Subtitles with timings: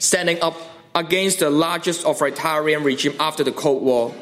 [0.00, 0.56] Standing up
[0.94, 4.14] against the largest authoritarian regime after the Cold War,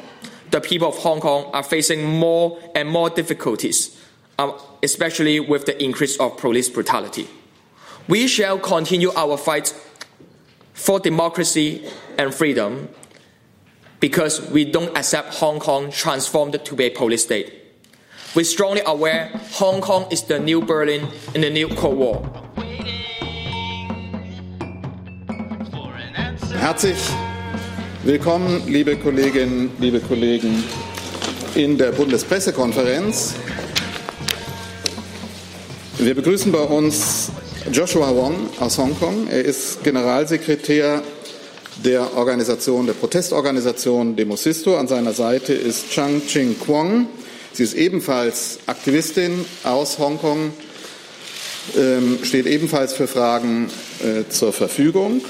[0.51, 3.97] the people of Hong Kong are facing more and more difficulties,
[4.37, 4.51] uh,
[4.83, 7.29] especially with the increase of police brutality.
[8.09, 9.73] We shall continue our fight
[10.73, 12.89] for democracy and freedom
[14.01, 17.53] because we don't accept Hong Kong transformed to be a police state.
[18.35, 22.49] We're strongly aware Hong Kong is the new Berlin in the new Cold War.
[26.59, 26.97] Herzlich
[28.03, 30.61] willkommen, liebe Kolleginnen, liebe Kollegen,
[31.55, 33.35] in der Bundespressekonferenz.
[35.99, 37.31] Wir begrüßen bei uns
[37.71, 39.29] Joshua Wong aus Hongkong.
[39.29, 41.01] Er ist Generalsekretär
[41.85, 44.75] der Organisation, der Protestorganisation Demosisto.
[44.75, 47.07] An seiner Seite ist Chang Ching Kwong.
[47.53, 50.51] Sie ist ebenfalls Aktivistin aus Hongkong,
[51.77, 53.69] ähm, steht ebenfalls für Fragen
[54.03, 55.21] äh, zur Verfügung.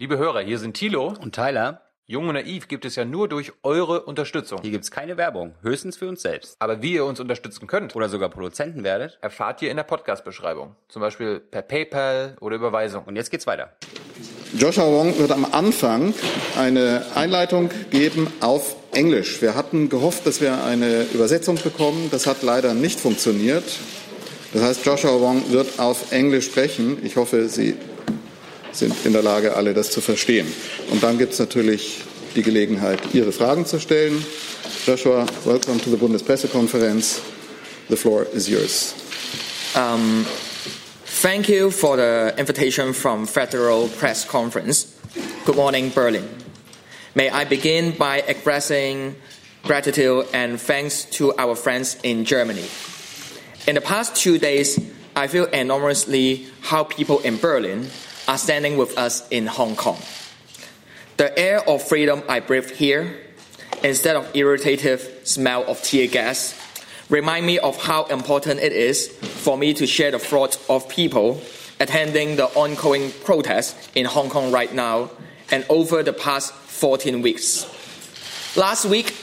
[0.00, 1.82] Liebe Hörer, hier sind Thilo und Tyler.
[2.06, 4.60] Jung und Naiv gibt es ja nur durch eure Unterstützung.
[4.62, 6.54] Hier gibt es keine Werbung, höchstens für uns selbst.
[6.60, 10.76] Aber wie ihr uns unterstützen könnt oder sogar Produzenten werdet, erfahrt ihr in der Podcast-Beschreibung.
[10.88, 13.06] Zum Beispiel per PayPal oder Überweisung.
[13.06, 13.72] Und jetzt geht's weiter.
[14.56, 16.14] Joshua Wong wird am Anfang
[16.56, 19.42] eine Einleitung geben auf Englisch.
[19.42, 22.06] Wir hatten gehofft, dass wir eine Übersetzung bekommen.
[22.12, 23.64] Das hat leider nicht funktioniert.
[24.52, 27.04] Das heißt, Joshua Wong wird auf Englisch sprechen.
[27.04, 27.76] Ich hoffe, Sie
[28.78, 30.46] sind in der Lage, alle das zu verstehen.
[30.90, 32.02] Und dann gibt es natürlich
[32.34, 34.24] die Gelegenheit, Ihre Fragen zu stellen.
[34.86, 37.20] Joshua, welcome to the Bundespressekonferenz.
[37.88, 38.94] The floor is yours.
[39.74, 40.24] Um,
[41.22, 44.86] thank you for the invitation from Federal Press Conference.
[45.44, 46.28] Good morning, Berlin.
[47.14, 49.16] May I begin by expressing
[49.64, 52.64] gratitude and thanks to our friends in Germany.
[53.66, 54.78] In the past two days,
[55.16, 57.90] I feel enormously how people in Berlin
[58.28, 59.98] are standing with us in Hong Kong.
[61.16, 63.18] The air of freedom I breathe here,
[63.82, 66.54] instead of irritative smell of tear gas,
[67.08, 71.40] remind me of how important it is for me to share the thoughts of people
[71.80, 75.10] attending the ongoing protests in Hong Kong right now
[75.50, 77.64] and over the past 14 weeks.
[78.56, 79.16] Last week,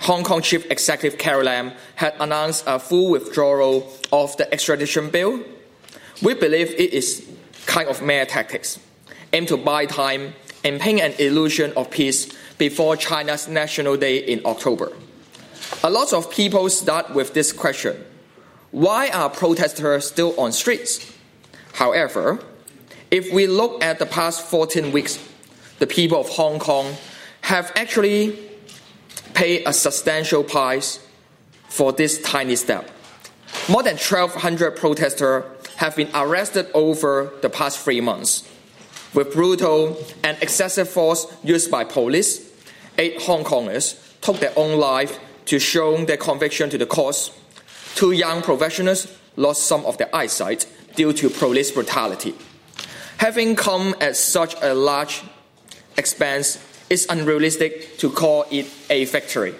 [0.00, 5.40] Hong Kong Chief Executive Carrie Lam had announced a full withdrawal of the extradition bill.
[6.22, 7.30] We believe it is
[7.66, 8.78] kind of mere tactics,
[9.32, 10.34] aimed to buy time
[10.64, 14.92] and paint an illusion of peace before China's National Day in October.
[15.82, 18.04] A lot of people start with this question
[18.70, 21.12] why are protesters still on streets?
[21.72, 22.38] However,
[23.10, 25.18] if we look at the past 14 weeks,
[25.80, 26.94] the people of Hong Kong
[27.40, 28.38] have actually
[29.34, 31.04] paid a substantial price
[31.68, 32.88] for this tiny step.
[33.68, 35.44] More than 1,200 protesters
[35.80, 38.46] have been arrested over the past three months.
[39.14, 42.52] With brutal and excessive force used by police,
[42.98, 47.30] eight Hong Kongers took their own life to show their conviction to the cause.
[47.94, 52.34] Two young professionals lost some of their eyesight due to police brutality.
[53.16, 55.22] Having come at such a large
[55.96, 59.54] expense, it's unrealistic to call it a victory.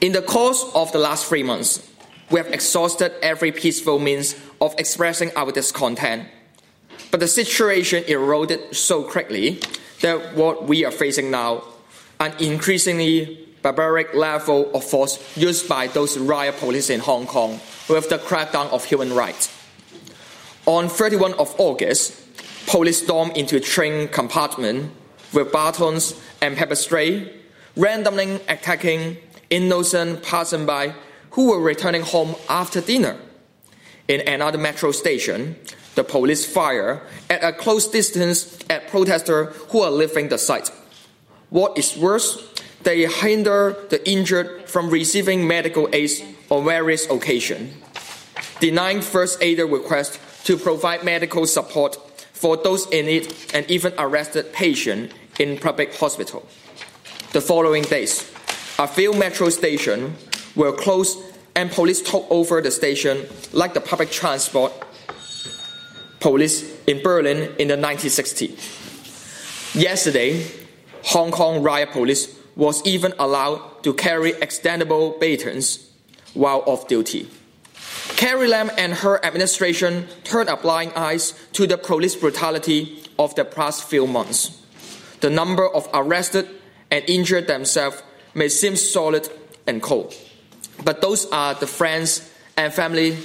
[0.00, 1.82] In the course of the last three months,
[2.30, 6.28] we have exhausted every peaceful means of expressing our discontent.
[7.10, 9.60] But the situation eroded so quickly
[10.02, 11.62] that what we are facing now,
[12.20, 18.08] an increasingly barbaric level of force used by those riot police in Hong Kong with
[18.08, 19.52] the crackdown of human rights.
[20.66, 22.14] On 31 of August,
[22.66, 24.92] police stormed into a train compartment
[25.32, 27.32] with batons and pepper spray,
[27.76, 29.16] randomly attacking
[29.50, 30.92] innocent passersby
[31.30, 33.16] who were returning home after dinner.
[34.08, 35.56] In another metro station,
[35.96, 40.70] the police fire at a close distance at protesters who are leaving the site.
[41.50, 42.42] What is worse,
[42.82, 46.10] they hinder the injured from receiving medical aid
[46.50, 47.74] on various occasions,
[48.60, 51.96] denying first aider requests to provide medical support
[52.32, 56.46] for those in need and even arrested patients in public hospital.
[57.32, 58.30] The following days,
[58.78, 60.14] a few metro stations
[60.54, 61.18] were closed
[61.56, 64.72] and police took over the station like the public transport
[66.20, 69.74] police in Berlin in the 1960s.
[69.74, 70.46] Yesterday,
[71.04, 75.90] Hong Kong riot police was even allowed to carry extendable batons
[76.34, 77.28] while off duty.
[78.16, 81.18] Carrie Lam and her administration turned a blind eye
[81.52, 84.62] to the police brutality of the past few months.
[85.20, 86.48] The number of arrested
[86.90, 88.02] and injured themselves
[88.34, 89.28] may seem solid
[89.66, 90.14] and cold,
[90.84, 93.16] but those are the friends and family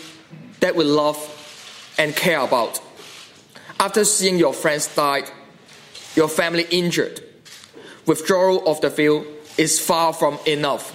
[0.59, 1.18] that we love
[1.98, 2.80] and care about.
[3.80, 5.27] after seeing your friends died,
[6.15, 7.19] your family injured,
[8.06, 9.25] withdrawal of the field
[9.57, 10.94] is far from enough.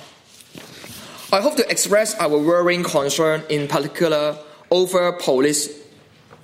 [1.33, 4.39] I hope to express our worrying concern in particular
[4.71, 5.69] over police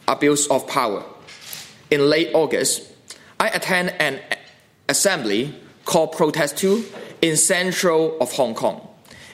[0.09, 1.05] abuse of power.
[1.93, 2.93] In late August,
[3.39, 4.21] I attended an
[4.89, 5.55] assembly
[5.85, 6.85] called Protest 2
[7.23, 8.92] in central of Hong Kong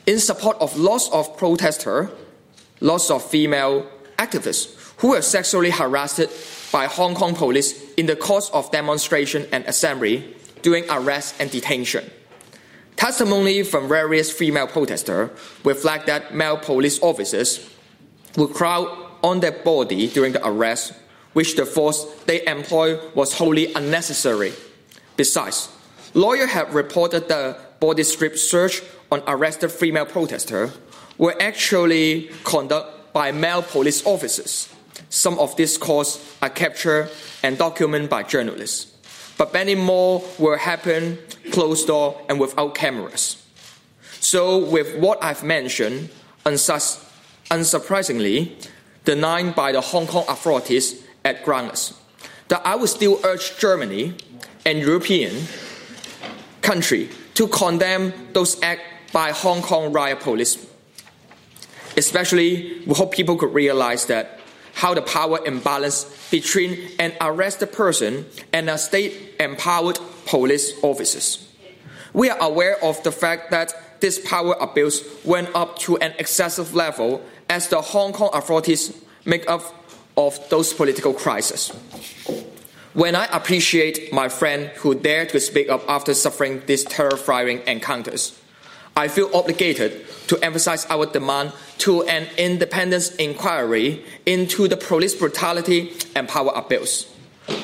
[0.08, 2.08] in support of lots of protesters,
[2.80, 8.48] lots of female activists who were sexually harassed by Hong Kong police in the course
[8.54, 12.10] of demonstration and assembly during arrest and detention.
[12.96, 15.28] Testimony from various female protesters
[15.62, 17.68] reflect that male police officers
[18.38, 18.88] would crowd
[19.22, 20.94] on their body during the arrest,
[21.34, 24.54] which the force they employed was wholly unnecessary.
[25.18, 25.68] Besides,
[26.14, 30.70] lawyers have reported the body strip search on arrested female protesters
[31.16, 34.68] were actually conducted by male police officers.
[35.10, 37.10] Some of these calls are captured
[37.42, 38.92] and documented by journalists,
[39.38, 41.18] but many more will happen
[41.50, 43.42] closed door and without cameras.
[44.20, 46.10] So, with what I've mentioned,
[46.44, 47.02] unsus-
[47.50, 48.52] unsurprisingly,
[49.04, 51.94] denied by the Hong Kong authorities at groundless,
[52.48, 54.14] that I would still urge Germany
[54.66, 55.46] and European
[56.60, 58.82] country to condemn those acts
[59.12, 60.64] by Hong Kong riot police.
[61.96, 64.40] Especially, we hope people could realize that
[64.74, 71.48] how the power imbalance between an arrested person and a state empowered police officers.
[72.12, 76.74] We are aware of the fact that this power abuse went up to an excessive
[76.74, 79.62] level as the Hong Kong authorities make up
[80.16, 81.68] of those political crises.
[82.94, 88.38] When I appreciate my friend who dared to speak up after suffering these terrifying encounters,
[88.98, 91.52] I feel obligated to emphasize our demand
[91.86, 97.06] to an independent inquiry into the police brutality and power abuse.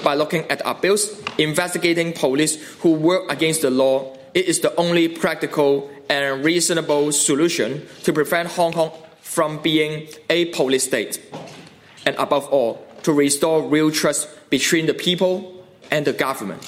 [0.05, 5.09] By looking at abuse, investigating police who work against the law, it is the only
[5.09, 11.21] practical and reasonable solution to prevent Hong Kong from being a police state.
[12.07, 16.63] And above all, to restore real trust between the people and the government.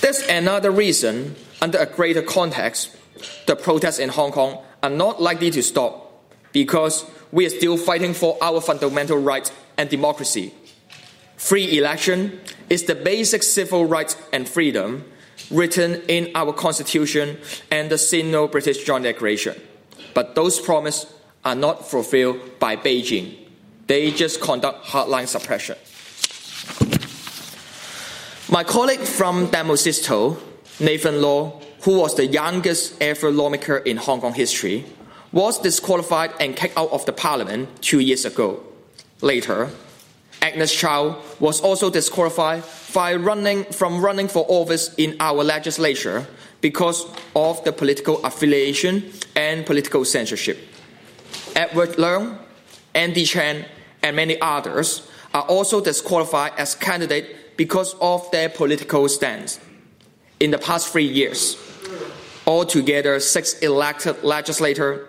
[0.00, 2.96] There's another reason, under a greater context,
[3.46, 8.14] the protests in Hong Kong are not likely to stop because we are still fighting
[8.14, 10.52] for our fundamental rights and democracy.
[11.36, 15.10] Free election is the basic civil right and freedom
[15.50, 17.38] written in our Constitution
[17.70, 19.60] and the Sino British Joint Declaration.
[20.14, 21.12] But those promises
[21.44, 23.36] are not fulfilled by Beijing.
[23.86, 25.76] They just conduct hardline suppression.
[28.50, 30.36] My colleague from Demosisto,
[30.80, 34.84] Nathan Law, who was the youngest ever lawmaker in Hong Kong history,
[35.32, 38.62] was disqualified and kicked out of the parliament two years ago.
[39.20, 39.70] Later,
[40.42, 46.26] Agnes Chow was also disqualified by running, from running for office in our legislature
[46.60, 47.06] because
[47.36, 50.58] of the political affiliation and political censorship.
[51.54, 52.38] Edward Leung,
[52.94, 53.64] Andy Chan,
[54.02, 59.60] and many others are also disqualified as candidates because of their political stance.
[60.40, 61.56] In the past three years,
[62.50, 65.06] altogether six elected legislators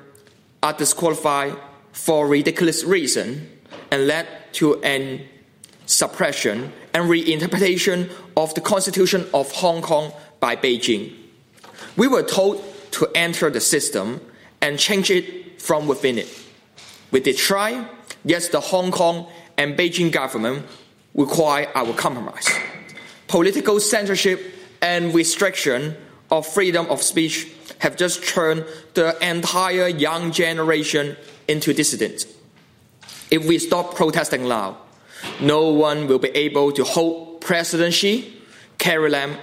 [0.61, 1.57] are disqualified
[1.91, 3.49] for ridiculous reason
[3.89, 5.27] and led to an
[5.87, 11.15] suppression and reinterpretation of the Constitution of Hong Kong by Beijing.
[11.97, 14.21] We were told to enter the system
[14.61, 16.29] and change it from within it.
[17.09, 17.87] We did try,
[18.23, 19.25] yes, the Hong Kong
[19.57, 20.67] and Beijing government
[21.15, 22.47] require our compromise.
[23.27, 24.39] Political censorship
[24.79, 25.97] and restriction
[26.31, 27.47] of freedom of speech
[27.79, 32.25] have just turned the entire young generation into dissidents.
[33.29, 34.77] If we stop protesting now,
[35.39, 38.33] no one will be able to hold President Xi,
[38.77, 39.35] Carrie Lam,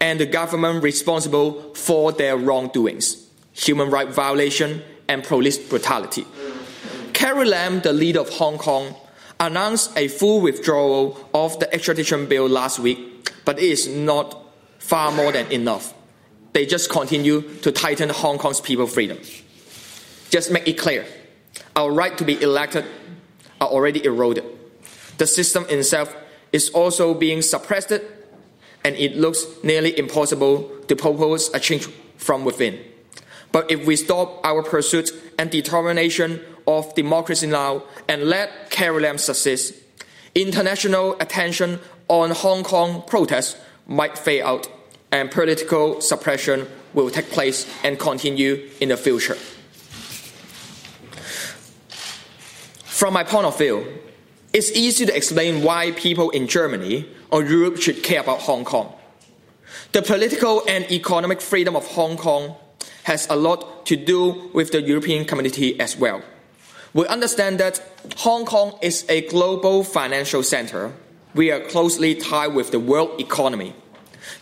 [0.00, 6.26] and the government responsible for their wrongdoings, human rights violation, and police brutality.
[7.12, 8.94] Carrie Lam, the leader of Hong Kong,
[9.38, 14.42] announced a full withdrawal of the extradition bill last week, but it is not
[14.78, 15.94] far more than enough.
[16.56, 19.18] They just continue to tighten Hong Kong's people freedom.
[20.30, 21.04] Just make it clear
[21.76, 22.86] our right to be elected
[23.60, 24.42] are already eroded.
[25.18, 26.16] The system itself
[26.54, 28.00] is also being suppressed,
[28.84, 32.80] and it looks nearly impossible to propose a change from within.
[33.52, 39.74] But if we stop our pursuit and determination of democracy now and let Lam succeed,
[40.34, 44.70] international attention on Hong Kong protests might fade out
[45.12, 49.36] and political suppression will take place and continue in the future.
[52.84, 53.84] From my point of view,
[54.56, 58.90] It's easy to explain why people in Germany or Europe should care about Hong Kong.
[59.92, 62.54] The political and economic freedom of Hong Kong
[63.02, 66.22] has a lot to do with the European community as well.
[66.94, 67.82] We understand that
[68.16, 70.94] Hong Kong is a global financial center.
[71.34, 73.74] We are closely tied with the world economy.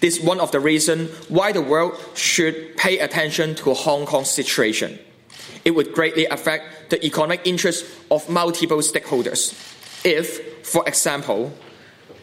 [0.00, 4.30] This is one of the reasons why the world should pay attention to Hong Kong's
[4.30, 4.98] situation.
[5.64, 9.52] It would greatly affect the economic interests of multiple stakeholders.
[10.04, 11.52] If, for example,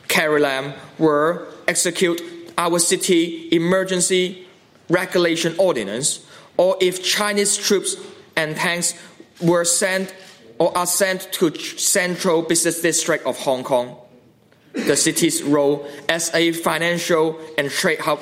[0.08, 2.22] Carrie Lam were execute
[2.58, 4.48] our city emergency
[4.90, 6.26] regulation ordinance,
[6.58, 7.96] or if Chinese troops
[8.36, 8.94] and tanks
[9.42, 10.14] were sent
[10.60, 13.98] or are sent to central business district of Hong Kong,
[14.74, 18.20] the city's role as a financial and trade hub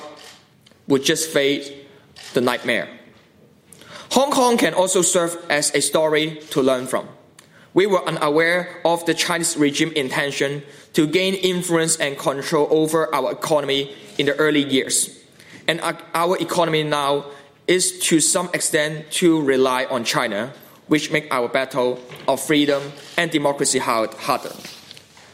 [0.88, 1.86] would just fade
[2.34, 2.90] the nightmare.
[4.12, 7.08] Hong Kong can also serve as a story to learn from.
[7.76, 10.64] We were unaware of the Chinese regime intention
[10.94, 15.16] to gain influence and control over our economy in the early years.
[15.68, 15.80] And
[16.16, 17.26] our economy now
[17.68, 20.52] is to some extent to rely on China,
[20.88, 24.52] which make our battle of freedom and democracy hard, harder.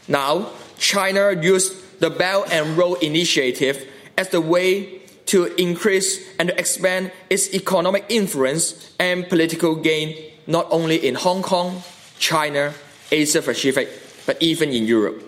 [0.06, 7.12] Now, China used the Belt and Road Initiative as the way to increase and expand
[7.28, 11.82] its economic influence and political gain not only in Hong Kong,
[12.18, 12.72] China,
[13.10, 13.88] Asia Pacific,
[14.24, 15.22] but even in Europe.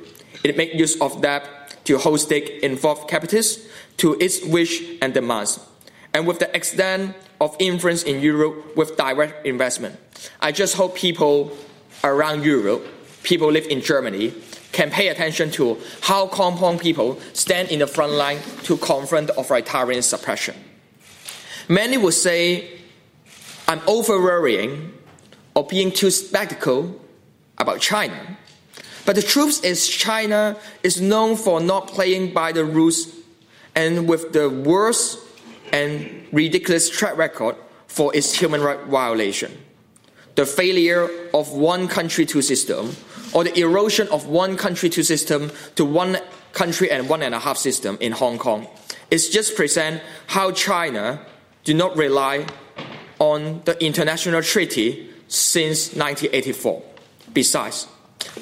[0.44, 3.66] It made use of that to hold stake in foreign capitalists
[3.98, 5.58] to its wish and demands.
[6.14, 9.98] And with the extent of influence in Europe with direct investment,
[10.40, 11.56] I just hope people
[12.04, 12.86] around Europe,
[13.22, 14.32] people live in Germany,
[14.78, 19.28] can pay attention to how Hong Kong people stand in the front line to confront
[19.30, 20.54] authoritarian suppression.
[21.68, 22.78] Many would say
[23.66, 24.92] I'm over worrying
[25.56, 26.94] or being too spectacle
[27.58, 28.38] about China.
[29.04, 33.12] But the truth is, China is known for not playing by the rules
[33.74, 35.18] and with the worst
[35.72, 37.56] and ridiculous track record
[37.88, 39.50] for its human rights violation.
[40.36, 42.94] The failure of one country, two system
[43.32, 46.18] or the erosion of one country two system to one
[46.52, 48.66] country and one and a half system in Hong Kong
[49.10, 51.20] is just present how China
[51.64, 52.46] do not rely
[53.18, 56.82] on the international treaty since 1984.
[57.32, 57.86] Besides,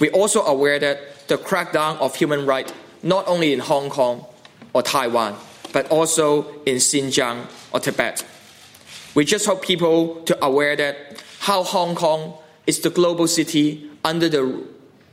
[0.00, 4.24] we're also aware that the crackdown of human rights not only in Hong Kong
[4.72, 5.36] or Taiwan,
[5.72, 8.24] but also in Xinjiang or Tibet.
[9.14, 12.34] We just hope people to aware that how Hong Kong
[12.66, 14.64] is the global city under the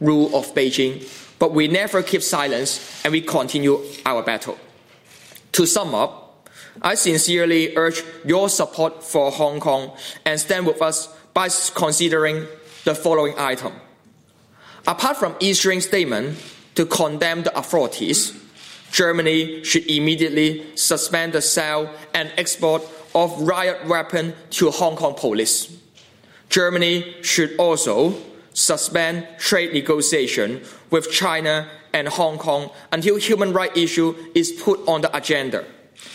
[0.04, 1.08] rule of Beijing,
[1.40, 4.58] but we never keep silence and we continue our battle.
[5.54, 6.48] To sum up,
[6.82, 9.92] I sincerely urge your support for Hong Kong
[10.26, 12.46] and stand with us by considering
[12.84, 13.74] the following item.
[14.86, 16.38] Apart from issuing statement
[16.76, 18.34] to condemn the authorities,
[18.92, 22.84] Germany should immediately suspend the sale and export
[23.16, 25.76] of riot weapon to Hong Kong police.
[26.50, 28.16] Germany should also
[28.54, 35.02] suspend trade negotiation with China and Hong Kong until human rights issue is put on
[35.02, 35.66] the agenda,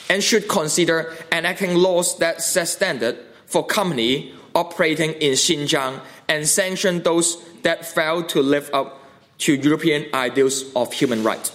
[0.08, 7.02] and should consider enacting laws that set standard for company operating in Xinjiang and sanction
[7.02, 9.00] those that fail to live up
[9.38, 11.52] to European ideals of human rights.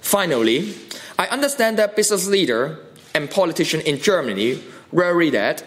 [0.00, 0.74] Finally,
[1.18, 2.78] I understand that business leaders
[3.14, 4.62] and politicians in Germany
[4.92, 5.64] worry that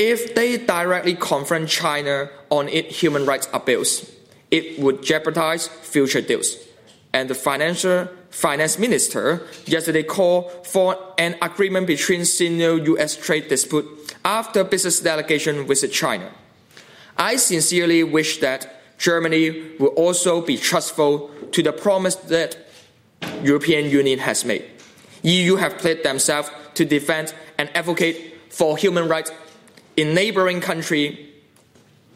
[0.00, 4.10] if they directly confront China on its human rights abuse,
[4.50, 6.56] it would jeopardize future deals.
[7.12, 13.84] And the financial finance minister yesterday called for an agreement between Sino-US trade dispute
[14.24, 16.32] after business delegation visit China.
[17.18, 22.56] I sincerely wish that Germany will also be trustful to the promise that
[23.42, 24.64] European Union has made.
[25.24, 29.30] EU have pledged themselves to defend and advocate for human rights
[30.00, 31.28] in neighboring country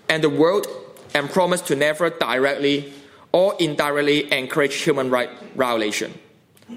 [0.09, 0.67] and the world
[1.14, 2.91] and promise to never directly
[3.31, 6.11] or indirectly encourage human rights violation.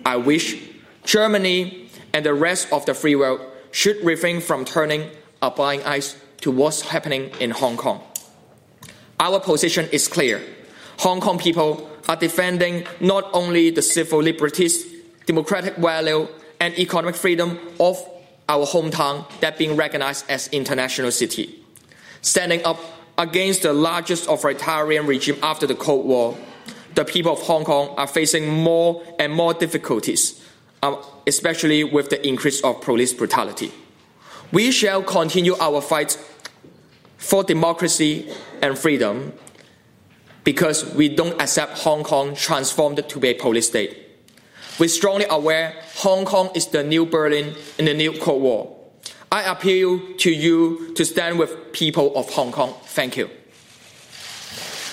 [0.06, 0.62] I wish
[1.06, 3.40] Germany and the rest of the free world
[3.72, 5.10] should refrain from turning
[5.42, 6.02] a blind eye
[6.42, 8.04] to what's happening in Hong Kong.
[9.18, 10.44] Our position is clear.
[11.00, 14.86] Hong Kong people are defending not only the civil liberties,
[15.26, 16.28] democratic value,
[16.60, 17.98] and economic freedom of
[18.50, 21.63] our hometown that being recognized as international city.
[22.22, 22.80] Standing up
[23.18, 26.38] against the largest authoritarian regime after the Cold War,
[26.96, 30.44] the people of Hong Kong are facing more and more difficulties,
[30.82, 33.72] um, especially with the increase of police brutality.
[34.51, 36.18] We shall continue our fight
[37.18, 39.34] for democracy and freedom
[40.44, 44.07] because we don't accept Hong Kong transformed to be a police state.
[44.79, 48.75] We're strongly aware Hong Kong is the new Berlin in the new Cold War.
[49.31, 52.75] I appeal to you to stand with people of Hong Kong.
[52.86, 53.27] Thank you.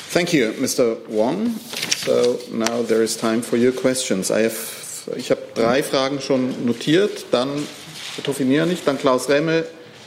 [0.08, 1.06] Thank you, Mr.
[1.08, 1.50] Wong.
[1.98, 4.30] So now there is time for your questions.
[4.30, 7.26] I have, ich habe drei Fragen schon notiert.
[7.30, 7.50] Dann
[8.22, 9.64] Tofinier nicht, dann Klaus Remme,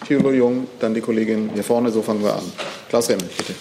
[0.07, 1.91] Thilo Jung, dann die Kollegin hier vorne.
[1.91, 2.51] So fangen wir an.
[2.89, 3.53] Klaus Remme, bitte.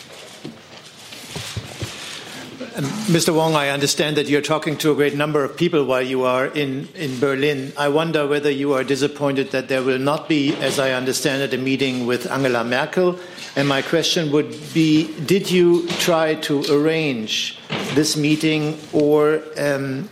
[3.06, 3.32] Mr.
[3.32, 6.46] Wong, I understand that you're talking to a great number of people while you are
[6.46, 7.72] in, in Berlin.
[7.76, 11.54] I wonder whether you are disappointed that there will not be, as I understand it,
[11.54, 13.16] a meeting with Angela Merkel.
[13.54, 17.60] And my question would be Did you try to arrange
[17.94, 20.08] this meeting or um,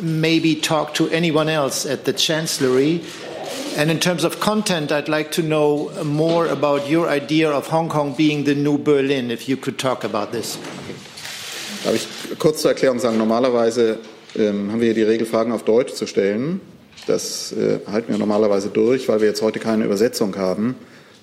[0.00, 3.04] maybe talk to anyone else at the Chancellery?
[3.76, 7.90] And in terms of content, I'd like to know more about your idea of Hong
[7.90, 10.56] Kong being the new Berlin, if you could talk about this.
[11.84, 13.18] Darf ich kurz zur Erklärung sagen?
[13.18, 13.98] Normalerweise
[14.34, 16.62] ähm, haben wir hier die Regel, Fragen auf Deutsch zu stellen.
[17.06, 20.76] Das äh, halten wir normalerweise durch, weil wir jetzt heute keine Übersetzung haben.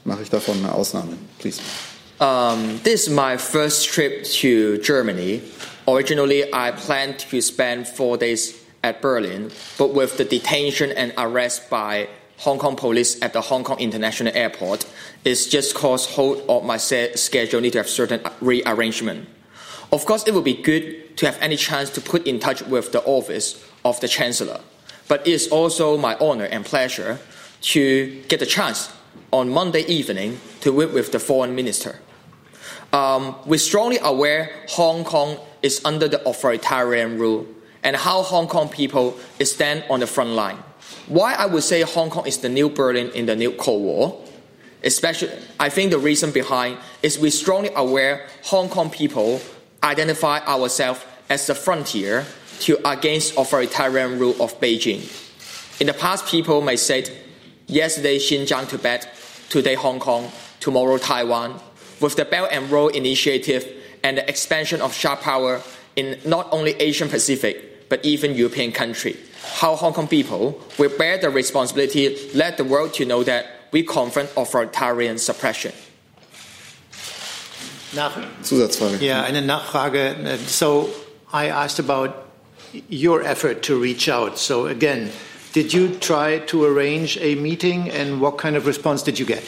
[0.06, 1.13] Mache ich davon eine Ausnahme.
[1.39, 1.60] Please.
[2.20, 5.41] Um, this is my first trip to Germany.
[5.88, 8.53] Originally, I planned to spend four days
[8.84, 9.50] at Berlin,
[9.80, 14.32] but with the detention and arrest by Hong Kong police at the Hong Kong International
[14.36, 14.86] Airport,
[15.25, 19.27] it's just caused whole of my schedule need to have certain rearrangement.
[19.92, 22.94] Of course, it would be good to have any chance to put in touch with
[22.94, 24.62] the office of the Chancellor,
[25.10, 27.20] but it is also my honor and pleasure
[27.62, 28.90] to get the chance
[29.34, 32.00] on Monday evening to meet with the foreign minister.
[32.94, 37.46] Um, we're strongly aware Hong Kong is under the authoritarian rule
[37.84, 40.58] and how Hong Kong people stand on the front line.
[41.08, 44.22] Why I would say Hong Kong is the new Berlin in the new Cold War,
[44.84, 49.42] especially I think the reason behind is we're strongly aware Hong Kong people
[49.84, 52.26] identify ourselves as the frontier
[52.60, 55.02] to against authoritarian rule of Beijing.
[55.82, 57.06] In the past, people may say,
[57.68, 59.08] yesterday Xinjiang Tibet,
[59.50, 61.60] today Hong Kong, tomorrow Taiwan.
[62.00, 63.68] With the Belt and Road Initiative
[64.03, 65.62] and the expansion of sharp power
[65.96, 69.18] in not only Asian Pacific but even European country,
[69.55, 73.84] how Hong Kong people will bear the responsibility, let the world to know that we
[73.84, 75.74] confront authoritarian suppression.
[77.94, 79.01] Nach, Zusatzfrage.
[79.01, 80.38] yeah, eine Nachfrage.
[80.48, 80.90] So
[81.34, 82.14] I asked about
[82.90, 84.38] your effort to reach out.
[84.38, 85.12] So again,
[85.54, 89.44] did you try to arrange a meeting and what kind of response did you get?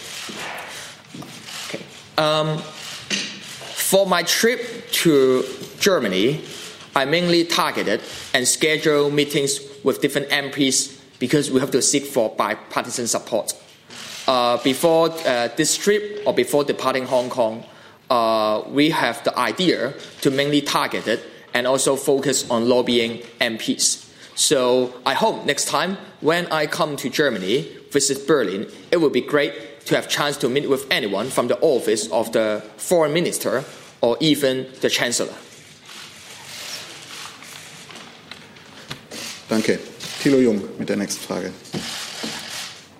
[1.68, 1.84] Okay.
[2.18, 5.46] Um, for my trip to
[5.80, 6.42] Germany,
[6.96, 8.02] I mainly targeted
[8.34, 13.54] and scheduled meetings with different MPs because we have to seek for bipartisan support.
[14.28, 17.64] Uh, before uh, this trip or before departing Hong Kong,
[18.14, 21.20] uh, we have the idea to mainly target it
[21.54, 24.08] and also focus on lobbying MPs.
[24.36, 29.22] So I hope next time when I come to Germany, visit Berlin, it will be
[29.22, 33.64] great to have chance to meet with anyone from the office of the foreign minister
[34.02, 35.34] or even the chancellor.
[39.50, 39.80] Danke.
[40.22, 41.52] Thilo Jung mit der nächsten Frage.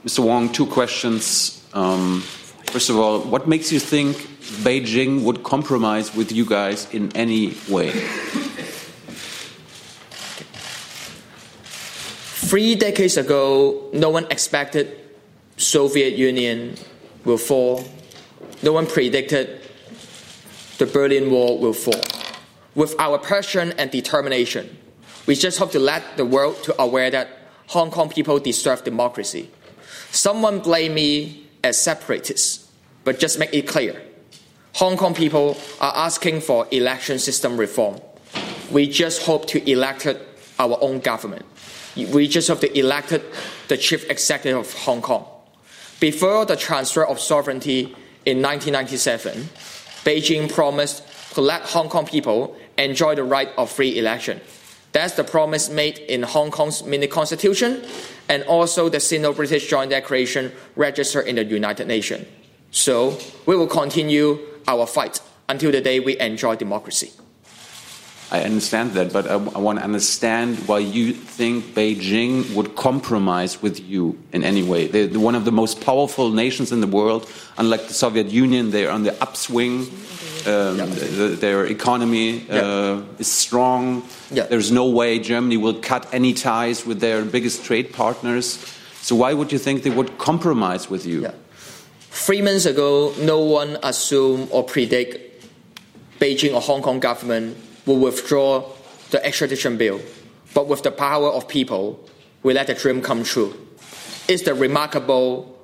[0.04, 0.24] Mr.
[0.24, 1.62] Wong, two questions.
[1.74, 2.22] Um,
[2.72, 4.33] first of all, what makes you think
[4.64, 7.92] Beijing would compromise with you guys in any way?
[12.44, 15.00] Three decades ago, no one expected
[15.58, 16.76] Soviet Union
[17.26, 17.84] will fall.
[18.62, 19.62] No one predicted
[20.78, 22.02] the Berlin Wall will fall.
[22.76, 24.78] With our passion and determination,
[25.26, 27.30] we just hope to let the world to aware that
[27.68, 29.50] Hong Kong people deserve democracy.
[30.12, 32.70] Someone blame me as separatist,
[33.04, 34.02] but just make it clear.
[34.76, 38.02] Hong Kong people are asking for election system reform.
[38.72, 40.08] We just hope to elect
[40.58, 41.46] our own government.
[41.96, 43.14] We just hope to elect
[43.68, 45.28] the chief executive of Hong Kong.
[46.00, 49.48] Before the transfer of sovereignty in 1997,
[50.04, 51.04] Beijing promised
[51.36, 54.42] to let Hong Kong people enjoy the right of free election.
[54.92, 57.86] That's the promise made in Hong Kong's mini constitution
[58.28, 62.26] and also the Sino-British Joint Declaration registered in the United Nations.
[62.72, 67.12] So we will continue our fight until the day we enjoy democracy.
[68.32, 73.62] I understand that, but I, I want to understand why you think Beijing would compromise
[73.62, 74.88] with you in any way.
[74.88, 77.30] They're one of the most powerful nations in the world.
[77.60, 79.82] Unlike the Soviet Union, they are on the upswing.
[80.48, 80.86] Um, Yeah.
[80.88, 83.02] the- their economy uh, Yeah.
[83.20, 84.02] is strong.
[84.32, 84.48] Yeah.
[84.50, 88.58] There's no way Germany will cut any ties with their biggest trade partners.
[89.02, 91.30] So why would you think they would compromise with you?
[92.14, 95.46] Three months ago, no one assumed or predict
[96.20, 98.70] Beijing or Hong Kong government will withdraw
[99.10, 100.00] the extradition bill,
[100.54, 102.00] but with the power of people,
[102.44, 103.58] we let the dream come true.
[104.30, 105.58] It's the remarkable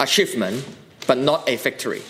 [0.00, 0.64] achievement,
[1.06, 2.02] but not a victory.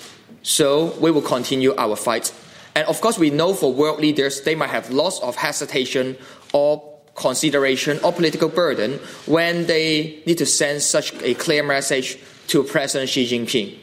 [0.43, 2.33] So we will continue our fight.
[2.77, 6.19] And of course, we know for world leaders, they might have lots of hesitation
[6.53, 12.63] or consideration or political burden when they need to send such a clear message to
[12.65, 13.79] President Xi Jinping.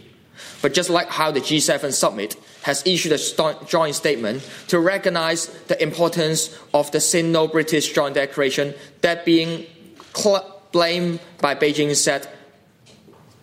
[0.62, 5.82] But just like how the G7 summit has issued a joint statement to recognize the
[5.82, 9.66] importance of the Sino British Joint Declaration, that being
[10.72, 12.28] blamed by Beijing said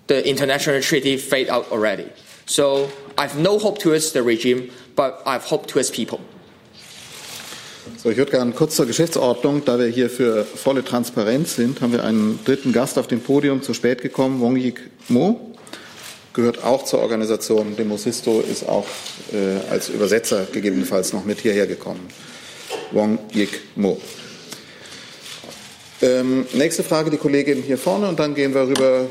[0.08, 2.12] the international treaty fade out already.
[2.44, 6.20] So I have no hope towards the regime, but I have hope towards people.
[8.02, 11.92] So, ich würde gerne kurz zur Geschäftsordnung, da wir hier für volle Transparenz sind, haben
[11.92, 15.54] wir einen dritten Gast auf dem Podium zu spät gekommen, Wong Yik Mo
[16.36, 17.76] gehört auch zur Organisation.
[17.76, 18.86] Demosisto ist auch
[19.32, 22.06] äh, als Übersetzer gegebenenfalls noch mit hierher gekommen.
[22.92, 23.98] Wong Yik Mo.
[26.02, 29.06] Ähm, nächste Frage, die Kollegin hier vorne, und dann gehen wir rüber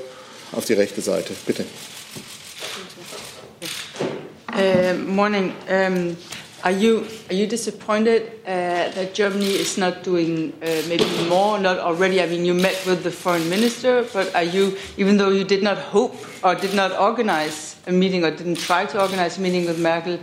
[0.52, 1.34] auf die rechte Seite.
[1.48, 1.66] Bitte.
[4.54, 5.52] Uh, morning.
[5.68, 6.16] Um,
[6.66, 11.60] Are you are you disappointed uh, that Germany is not doing uh, maybe more?
[11.60, 12.24] Not already.
[12.24, 15.62] I mean, you met with the foreign minister, but are you, even though you did
[15.62, 19.68] not hope or did not organize a meeting or didn't try to organize a meeting
[19.68, 20.18] with Merkel,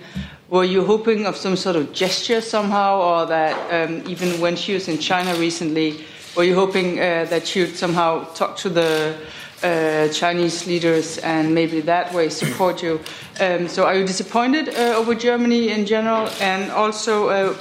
[0.51, 4.75] were you hoping of some sort of gesture somehow, or that um, even when she
[4.75, 6.05] was in China recently,
[6.37, 9.15] were you hoping uh, that she would somehow talk to the
[9.63, 13.01] uh, Chinese leaders and maybe that way support you.
[13.41, 16.29] Um, so, are you disappointed uh, over Germany in general?
[16.41, 17.57] And also, uh,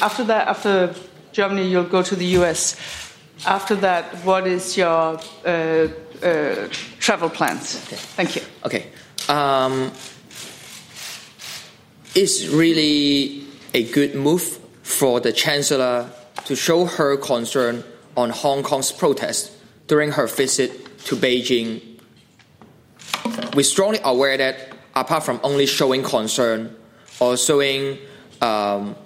[0.00, 0.94] after that, after
[1.32, 2.76] Germany, you'll go to the US.
[3.46, 5.88] After that, what is your uh,
[6.22, 7.82] uh, travel plans?
[7.86, 7.96] Okay.
[7.96, 8.42] Thank you.
[8.64, 8.86] Okay.
[9.28, 9.92] Um,
[12.14, 16.10] it's really a good move for the Chancellor
[16.44, 17.82] to show her concern
[18.16, 19.50] on Hong Kong's protest
[19.88, 20.70] during her visit
[21.04, 22.00] to Beijing,
[23.54, 26.74] we're strongly aware that apart from only showing concern
[27.20, 27.98] or showing
[28.40, 28.96] um,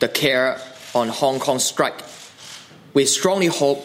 [0.00, 0.60] the care
[0.94, 2.02] on Hong Kong strike,
[2.94, 3.84] we strongly hope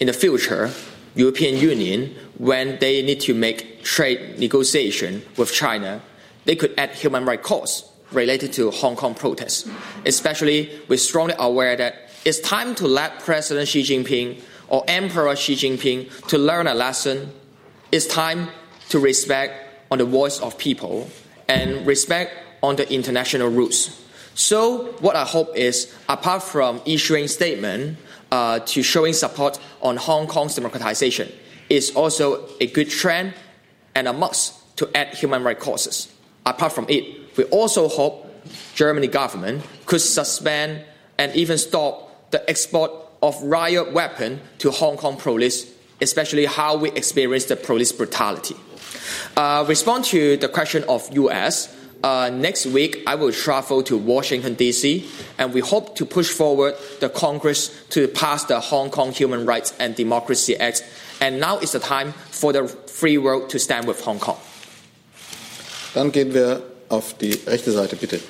[0.00, 0.70] in the future
[1.14, 6.00] European Union, when they need to make trade negotiation with China,
[6.44, 9.68] they could add human rights costs related to Hong Kong protests.
[10.04, 15.54] Especially, we're strongly aware that it's time to let President Xi Jinping or Emperor Xi
[15.54, 17.32] Jinping to learn a lesson.
[17.92, 18.48] It's time
[18.88, 19.54] to respect
[19.90, 21.08] on the voice of people
[21.48, 24.00] and respect on the international rules.
[24.34, 27.98] So what I hope is, apart from issuing statement
[28.32, 31.30] uh, to showing support on Hong Kong's democratization,
[31.70, 33.34] is also a good trend
[33.94, 36.12] and a must to add human rights causes.
[36.44, 38.26] Apart from it, we also hope
[38.74, 40.84] Germany government could suspend
[41.18, 42.90] and even stop the export
[43.24, 45.66] of riot weapon to Hong Kong police,
[46.02, 48.54] especially how we experience the police brutality.
[49.34, 51.74] Uh, respond to the question of U.S.
[52.02, 55.08] Uh, next week, I will travel to Washington, D.C.,
[55.38, 59.72] and we hope to push forward the Congress to pass the Hong Kong Human Rights
[59.80, 60.84] and Democracy Act.
[61.22, 64.36] And now is the time for the free world to stand with Hong Kong.
[65.94, 66.60] Dann gehen wir
[66.90, 68.20] auf die rechte Seite, bitte.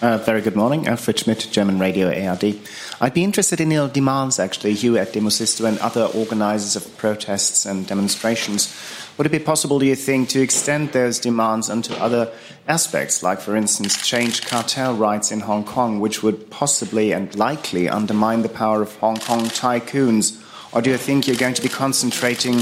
[0.00, 0.86] Uh, very good morning.
[0.86, 2.58] Alfred Schmidt, German Radio ARD.
[3.00, 7.64] I'd be interested in your demands, actually, you at Demosisto and other organizers of protests
[7.64, 8.74] and demonstrations.
[9.16, 12.30] Would it be possible, do you think, to extend those demands onto other
[12.68, 17.88] aspects, like, for instance, change cartel rights in Hong Kong, which would possibly and likely
[17.88, 20.44] undermine the power of Hong Kong tycoons?
[20.72, 22.56] Or do you think you're going to be concentrating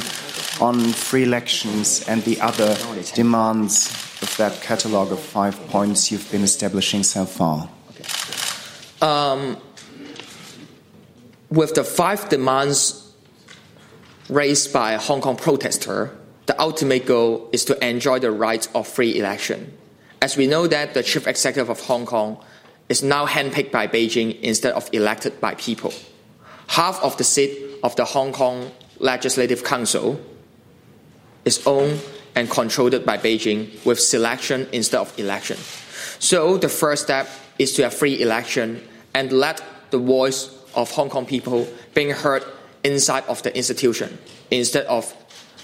[0.60, 2.76] on free elections and the other
[3.14, 7.68] demands of that catalogue of five points you've been establishing so far?
[9.02, 9.58] Um,
[11.50, 13.12] with the five demands
[14.28, 19.18] raised by Hong Kong protester, the ultimate goal is to enjoy the right of free
[19.18, 19.76] election.
[20.22, 22.38] As we know that the chief executive of Hong Kong
[22.88, 25.92] is now handpicked by Beijing instead of elected by people.
[26.68, 30.20] Half of the seat of the Hong Kong Legislative Council
[31.44, 32.00] is owned
[32.36, 35.56] and controlled by Beijing with selection instead of election.
[36.20, 41.08] So the first step is to have free election and let the voice of Hong
[41.08, 42.44] Kong people being heard
[42.84, 44.18] inside of the institution
[44.50, 45.12] instead of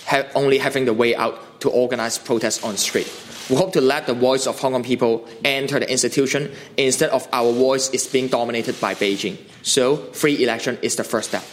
[0.07, 3.07] ha- only having the way out to organize protests on street.
[3.51, 7.29] We hope to let the voice of Hong Kong people enter the institution instead of
[7.33, 9.37] our voice is being dominated by Beijing.
[9.63, 11.45] So free election is the first step.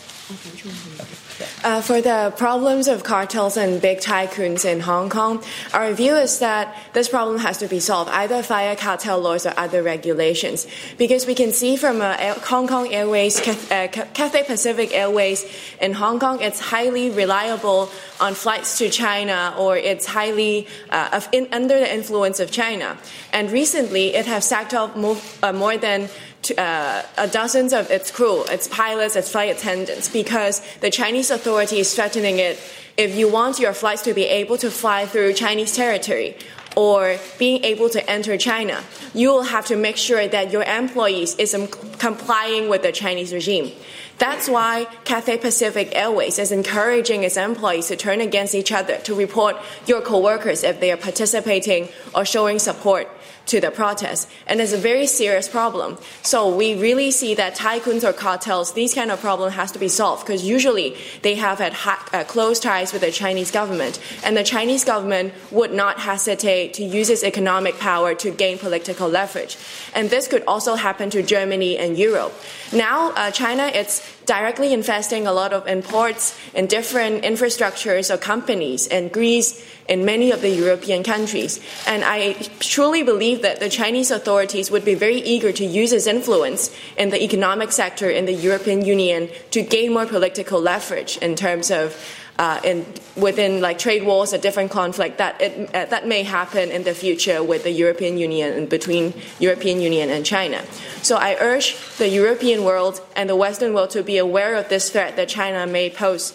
[1.64, 6.40] Uh, for the problems of cartels and big tycoons in Hong Kong, our view is
[6.40, 10.68] that this problem has to be solved either via cartel laws or other regulations.
[10.98, 15.46] Because we can see from uh, Hong Kong Airways, uh, Cathay Pacific Airways
[15.82, 21.48] in Hong Kong, it's highly reliable on flights to China or it's highly uh, in,
[21.52, 22.98] under the influence of China.
[23.32, 26.10] And recently, it has sacked off more, uh, more than
[26.58, 32.40] uh, dozens of its crew, its pilots, its flight attendants, because the Chinese authorities threatening
[32.40, 32.60] it.
[32.98, 36.36] If you want your flights to be able to fly through Chinese territory
[36.76, 41.36] or being able to enter China, you will have to make sure that your employees
[41.36, 41.56] is
[41.98, 43.72] complying with the Chinese regime.
[44.18, 49.16] That's why Cathay Pacific Airways is encouraging its employees to turn against each other to
[49.16, 49.56] report
[49.88, 53.08] your coworkers if they are participating or showing support
[53.50, 54.30] to the protest.
[54.48, 55.98] And it's a very serious problem.
[56.22, 59.88] So we really see that tycoons or cartels, these kind of problem has to be
[59.88, 61.74] solved because usually they have had
[62.14, 64.00] uh, close ties with the Chinese government.
[64.24, 69.08] And the Chinese government would not hesitate to use its economic power to gain political
[69.10, 69.58] leverage.
[69.94, 72.34] And this could also happen to Germany and Europe.
[72.72, 78.86] Now, uh, China, it's directly investing a lot of imports in different infrastructures or companies
[78.86, 81.60] in Greece, in many of the European countries.
[81.88, 86.06] And I truly believe that the Chinese authorities would be very eager to use its
[86.06, 91.36] influence in the economic sector in the European Union to gain more political leverage in
[91.36, 91.98] terms of
[92.40, 92.86] uh, in,
[93.18, 96.94] within like trade wars, a different conflict that it, uh, that may happen in the
[96.94, 100.64] future with the European Union and between European Union and China.
[101.02, 104.90] So I urge the European world and the Western world to be aware of this
[104.90, 106.34] threat that China may pose.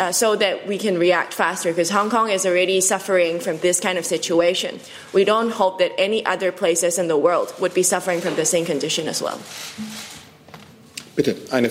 [0.00, 3.78] Uh, so that we can react faster because Hong Kong is already suffering from this
[3.78, 4.80] kind of situation.
[5.14, 8.44] We don't hope that any other places in the world would be suffering from the
[8.44, 9.38] same condition as well.
[11.14, 11.70] Bitte, eine,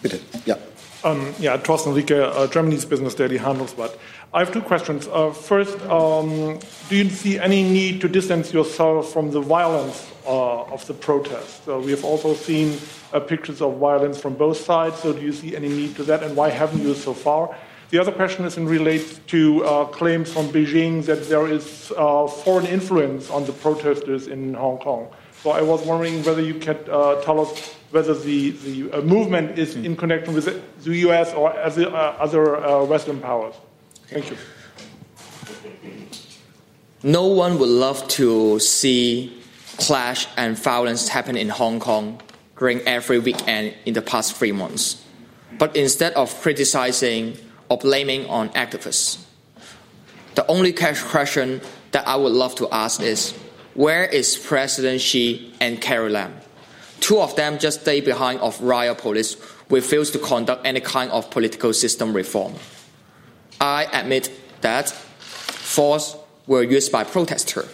[0.00, 0.56] bitte, ja.
[1.08, 3.72] Um, yeah, Thorsten Riecke, uh, Germany's Business Daily handles.
[3.72, 3.96] Handelsblatt.
[4.34, 5.08] I have two questions.
[5.08, 6.58] Uh, first, um,
[6.90, 11.66] do you see any need to distance yourself from the violence uh, of the protests?
[11.66, 12.76] we have also seen
[13.14, 16.22] uh, pictures of violence from both sides, so do you see any need to that,
[16.22, 17.56] and why haven't you so far?
[17.88, 22.26] The other question is in relates to uh, claims from Beijing that there is uh,
[22.26, 25.08] foreign influence on the protesters in Hong Kong.
[25.42, 29.74] So I was wondering whether you could tell us whether the, the uh, movement is
[29.76, 30.44] in connection with
[30.84, 33.54] the US or other, uh, other uh, Western powers.
[34.08, 34.36] Thank you.
[37.02, 39.32] No one would love to see
[39.78, 42.20] clash and violence happen in Hong Kong
[42.58, 45.04] during every weekend in the past three months.
[45.58, 49.24] But instead of criticizing or blaming on activists,
[50.34, 51.60] the only question
[51.92, 53.32] that I would love to ask is
[53.74, 56.34] where is President Xi and Carrie Lam?
[57.00, 59.36] Two of them just stay behind of riot police
[59.70, 62.54] refuse to conduct any kind of political system reform.
[63.60, 64.30] I admit
[64.60, 67.68] that force were used by protesters,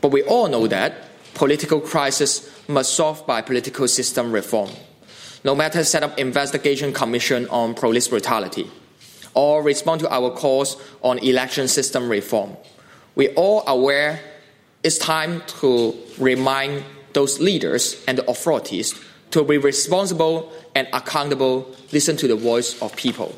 [0.00, 0.94] but we all know that
[1.34, 4.70] political crisis must solve by political system reform.
[5.42, 8.70] No matter set up investigation commission on police brutality
[9.34, 12.56] or respond to our calls on election system reform.
[13.14, 14.20] We all aware
[14.82, 18.94] it's time to remind those leaders and the authorities
[19.30, 23.34] to be responsible and accountable, listen to the voice of people.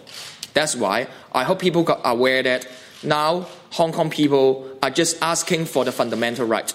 [0.52, 2.66] That's why I hope people got aware that
[3.02, 6.72] now Hong Kong people are just asking for the fundamental right.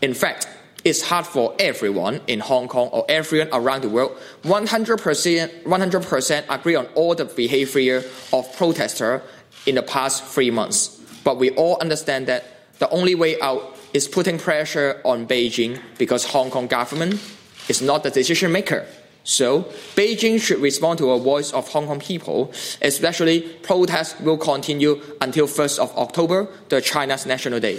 [0.00, 0.48] In fact,
[0.84, 6.74] it's hard for everyone in Hong Kong or everyone around the world 100%, 100% agree
[6.74, 9.22] on all the behavior of protesters
[9.66, 11.00] in the past three months.
[11.22, 12.44] But we all understand that
[12.80, 17.20] the only way out is putting pressure on Beijing because Hong Kong government
[17.68, 18.86] is not the decision maker.
[19.24, 19.62] So
[19.94, 25.46] Beijing should respond to a voice of Hong Kong people, especially protests will continue until
[25.46, 27.78] 1st of October, the China's National Day.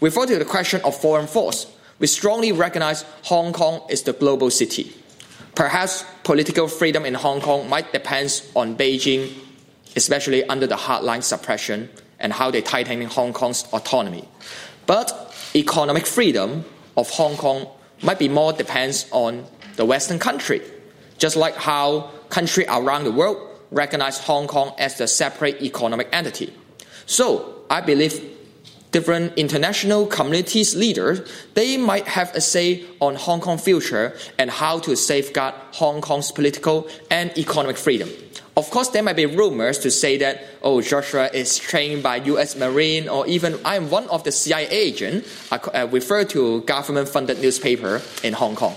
[0.00, 1.66] Referring to the question of foreign force,
[1.98, 4.94] we strongly recognize Hong Kong is the global city.
[5.54, 9.32] Perhaps political freedom in Hong Kong might depend on Beijing,
[9.96, 11.88] especially under the hardline suppression
[12.20, 14.28] and how they tighten Hong Kong's autonomy.
[14.86, 15.25] But
[15.56, 16.64] economic freedom
[16.96, 17.68] of Hong Kong
[18.02, 20.60] might be more depends on the Western country,
[21.18, 23.38] just like how countries around the world
[23.70, 26.52] recognize Hong Kong as a separate economic entity.
[27.06, 28.35] So I believe
[28.92, 31.20] different international communities leaders
[31.54, 36.32] they might have a say on Hong Kong future and how to safeguard Hong Kong's
[36.32, 38.08] political and economic freedom.
[38.56, 42.56] Of course, there might be rumors to say that, oh, Joshua is trained by U.S.
[42.56, 45.26] Marine, or even I am one of the CIA agent.
[45.52, 48.74] I uh, refer to government-funded newspaper in Hong Kong.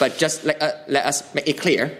[0.00, 1.96] But just let, uh, let us make it clear,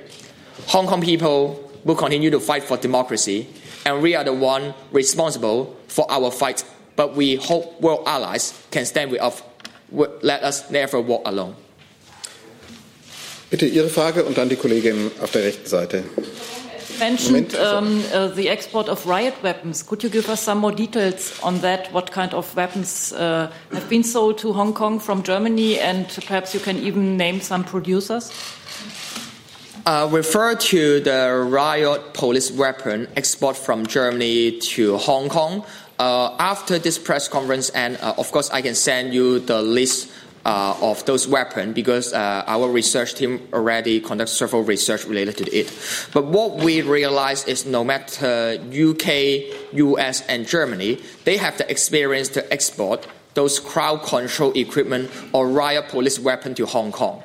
[0.66, 3.46] Hong Kong people will continue to fight for democracy,
[3.86, 6.64] and we are the one responsible for our fight.
[7.00, 9.42] But we hope world allies can stand with us.
[9.90, 11.54] Let us never walk alone.
[13.48, 16.04] Bitte Ihre Frage und dann die Kollegin auf der rechten Seite.
[16.98, 19.82] mentioned um, uh, the export of riot weapons.
[19.82, 21.90] Could you give us some more details on that?
[21.94, 26.52] What kind of weapons uh, have been sold to Hong Kong from Germany, and perhaps
[26.52, 28.30] you can even name some producers?
[29.86, 35.64] Uh, refer to the riot police weapon export from Germany to Hong Kong.
[36.00, 40.10] Uh, after this press conference, and uh, of course, I can send you the list
[40.46, 45.54] uh, of those weapons because uh, our research team already conducted several research related to
[45.54, 45.68] it.
[46.14, 52.30] But what we realize is no matter UK, US, and Germany, they have the experience
[52.30, 57.22] to export those crowd control equipment or riot police weapon to Hong Kong.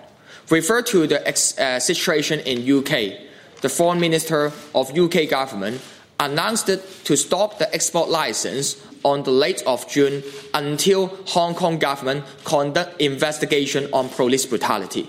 [0.50, 3.24] Refer to the ex- uh, situation in UK.
[3.62, 5.80] The foreign minister of UK government
[6.20, 6.68] announced
[7.06, 10.24] to stop the export license on the late of June
[10.54, 15.08] until Hong Kong government conduct investigation on police brutality.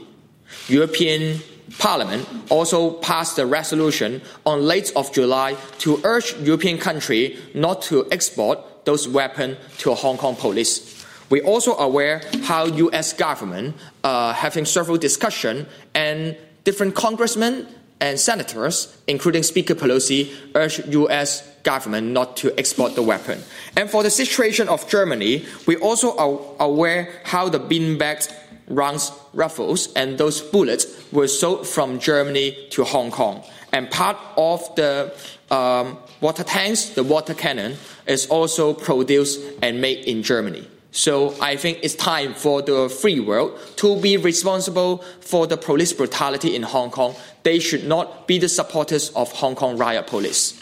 [0.68, 1.40] European
[1.78, 8.06] Parliament also passed a resolution on late of July to urge European country not to
[8.12, 11.04] export those weapons to Hong Kong police.
[11.28, 13.12] We're also aware how U.S.
[13.12, 17.66] government uh, having several discussion and different congressmen
[18.00, 21.46] and senators, including Speaker Pelosi, urge U.S.
[21.62, 23.42] government not to export the weapon.
[23.76, 28.32] And for the situation of Germany, we also are aware how the beanbag
[28.68, 33.42] rounds rifles and those bullets were sold from Germany to Hong Kong.
[33.72, 35.14] And part of the
[35.50, 40.66] um, water tanks, the water cannon, is also produced and made in Germany.
[40.96, 45.92] So I think it's time for the free world to be responsible for the police
[45.92, 47.14] brutality in Hong Kong.
[47.42, 50.54] They should not be the supporters of Hong Kong riot police.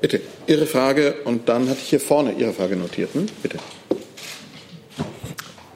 [0.00, 3.12] Bitte, Ihre Frage und dann hatte ich hier vorne Ihre Frage notiert.
[3.12, 3.26] Hm?
[3.42, 3.58] Bitte.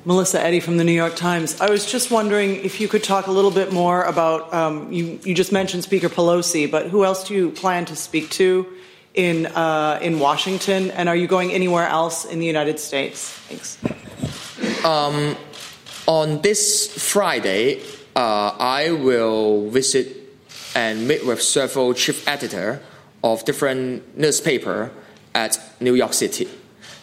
[0.07, 1.61] Melissa Eddy from the New York Times.
[1.61, 5.21] I was just wondering if you could talk a little bit more about, um, you,
[5.23, 8.67] you just mentioned Speaker Pelosi, but who else do you plan to speak to
[9.15, 10.91] in, uh, in Washington?
[10.91, 13.31] And are you going anywhere else in the United States?
[13.49, 13.79] Thanks.
[14.85, 15.37] Um,
[16.07, 17.81] on this Friday,
[18.17, 20.17] uh, I will visit
[20.75, 22.81] and meet with several chief editor
[23.23, 24.91] of different newspaper
[25.35, 26.49] at New York City.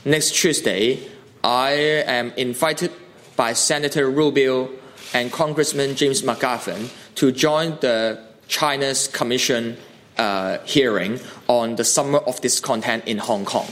[0.05, 0.99] Next Tuesday,
[1.43, 2.91] I am invited
[3.35, 4.69] by Senator Rubio
[5.13, 9.77] and Congressman James McGovern to join the China's Commission
[10.19, 13.67] uh, hearing on the summer of this content in Hong Kong.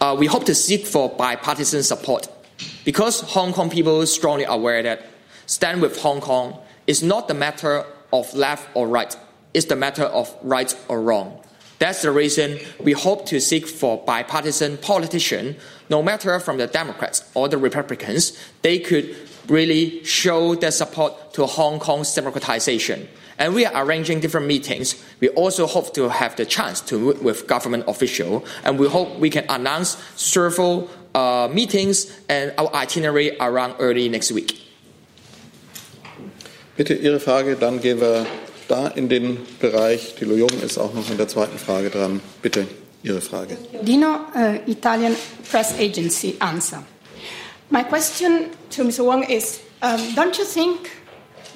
[0.00, 2.28] Uh, we hope to seek for bipartisan support
[2.84, 5.06] because Hong Kong people is strongly aware that
[5.46, 9.16] stand with Hong Kong is not the matter of left or right,
[9.54, 11.40] it's the matter of right or wrong.
[11.78, 15.56] That's the reason we hope to seek for bipartisan politicians,
[15.88, 19.16] no matter from the Democrats or the Republicans, they could
[19.48, 23.08] really show their support to Hong Kong's democratization.
[23.42, 24.94] And we are arranging different meetings.
[25.18, 29.18] We also hope to have the chance to meet with government officials, and we hope
[29.18, 34.62] we can announce several uh, meetings and our itinerary around early next week.
[36.76, 38.26] Bitte Ihre Frage, dann gehen wir
[38.68, 40.14] da in den Bereich.
[40.14, 42.20] Thilo Jung ist auch noch in der zweiten Frage dran.
[42.42, 42.68] Bitte
[43.02, 43.56] Ihre Frage.
[43.82, 45.16] Dino, uh, Italian
[45.50, 46.84] press agency, ANSA.
[47.70, 49.04] My question to Mr.
[49.04, 51.01] Wong is um, don't you think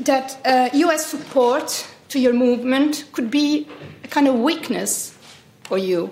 [0.00, 3.66] that uh, US support to your movement could be
[4.04, 5.16] a kind of weakness
[5.64, 6.10] for you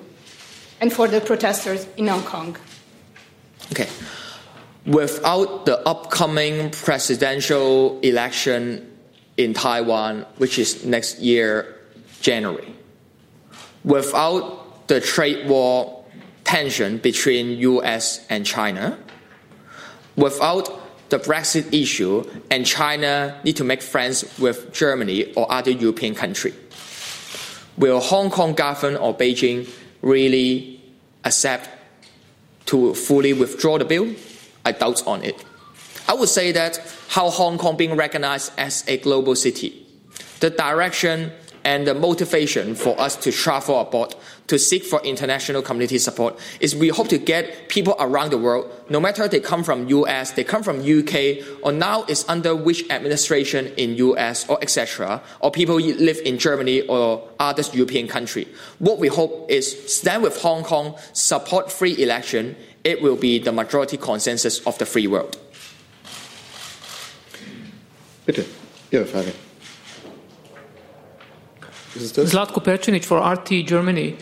[0.81, 2.57] and for the protesters in Hong Kong?
[3.73, 3.88] Okay.
[4.87, 8.90] Without the upcoming presidential election
[9.37, 11.75] in Taiwan, which is next year,
[12.20, 12.75] January,
[13.85, 16.05] without the trade war
[16.44, 18.99] tension between US and China,
[20.16, 26.14] without the Brexit issue and China need to make friends with Germany or other European
[26.14, 26.55] country.
[27.77, 29.69] Will Hong Kong government or Beijing
[30.03, 30.81] really
[31.25, 31.69] accept
[32.67, 34.15] to fully withdraw the bill?
[34.65, 35.44] I doubt on it.
[36.09, 39.87] I would say that how Hong Kong being recognized as a global city,
[40.40, 41.33] the direction
[41.65, 44.15] and the motivation for us to travel abroad
[44.47, 48.71] to seek for international community support is we hope to get people around the world,
[48.88, 52.88] no matter they come from US, they come from UK, or now is under which
[52.90, 58.47] administration in US or etc., or people live in Germany or other European country.
[58.79, 62.57] What we hope is stand with Hong Kong, support free election.
[62.85, 65.38] It will be the majority consensus of the free world.
[68.27, 68.47] Bitte,
[68.90, 69.35] Ihre Frage.
[71.97, 74.17] Zlatko Percinic for RT Germany.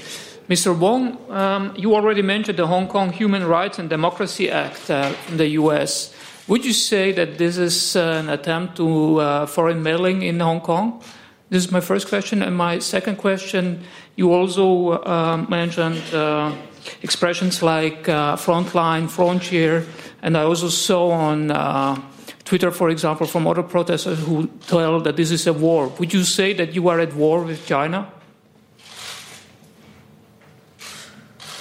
[0.49, 0.77] Mr.
[0.77, 5.37] Wong, um, you already mentioned the Hong Kong Human Rights and Democracy Act uh, in
[5.37, 6.15] the U.S.
[6.49, 10.61] Would you say that this is uh, an attempt to uh, foreign meddling in Hong
[10.61, 11.01] Kong?
[11.49, 12.43] This is my first question.
[12.43, 13.85] And my second question,
[14.17, 16.55] you also uh, mentioned uh,
[17.03, 19.87] expressions like uh, frontline, frontier,
[20.23, 21.51] and I also saw on
[22.45, 25.89] Twitter, for example, from other protesters who tell that this is a war.
[25.89, 28.11] Would you say that you are at war with China?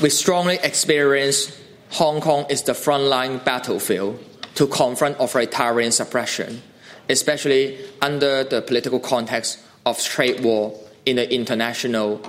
[0.02, 1.56] We strongly experience
[1.92, 4.20] Hong Kong is the frontline battlefield
[4.56, 6.62] to confront authoritarian suppression,
[7.10, 10.74] especially under the political context of trade war
[11.06, 12.22] in the international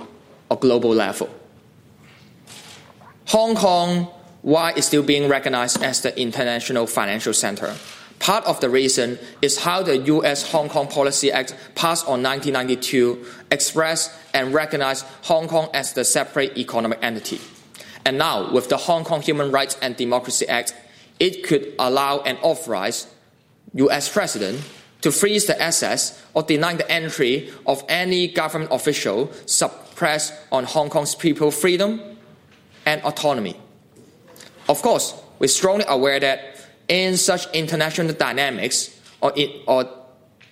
[0.49, 1.29] or global level.
[3.27, 4.07] Hong Kong,
[4.41, 7.73] why is still being recognized as the international financial center?
[8.23, 10.49] Part of the reason is how the U.S.
[10.49, 16.57] Hong Kong Policy Act passed on 1992 expressed and recognized Hong Kong as the separate
[16.57, 17.41] economic entity.
[18.05, 20.73] And now, with the Hong Kong Human Rights and Democracy Act,
[21.19, 23.13] it could allow and authorize
[23.73, 24.07] U.S.
[24.07, 24.63] President
[25.01, 30.89] to freeze the access or deny the entry of any government official suppressed on Hong
[30.89, 31.99] Kong's people freedom
[32.85, 33.59] and autonomy.
[34.69, 36.52] Of course, we're strongly aware that
[36.87, 39.89] in such international dynamics or, in, or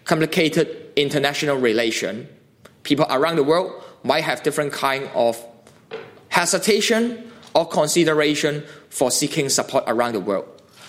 [0.06, 2.28] complicated international relation,
[2.84, 5.44] people around the world might have different kind of
[6.30, 10.48] hesitation or consideration for seeking support around the world.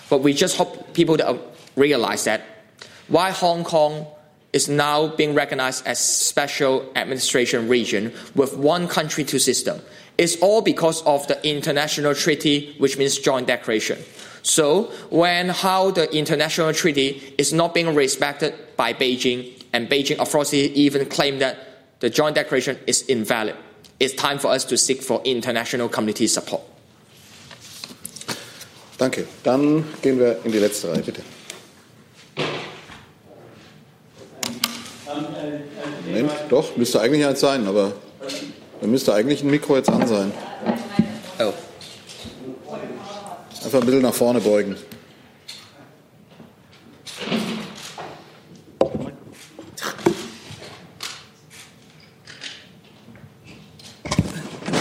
[0.09, 1.37] But we just hope people to uh,
[1.75, 2.41] realize that
[3.07, 4.07] why Hong Kong
[4.53, 9.81] is now being recognized as special administration region with one country two system
[10.17, 13.97] is all because of the international treaty, which means joint declaration.
[14.43, 20.71] So when how the international treaty is not being respected by Beijing, and Beijing authorities
[20.75, 21.57] even claim that
[21.99, 23.55] the joint declaration is invalid,
[23.99, 26.61] it's time for us to seek for international community support.
[28.97, 29.25] Danke.
[29.43, 31.21] Dann gehen wir in die letzte Reihe, bitte.
[36.05, 37.93] Moment, doch, müsste eigentlich eins sein, aber
[38.81, 40.31] da müsste eigentlich ein Mikro jetzt an sein.
[43.63, 44.75] Einfach ein bisschen nach vorne beugen.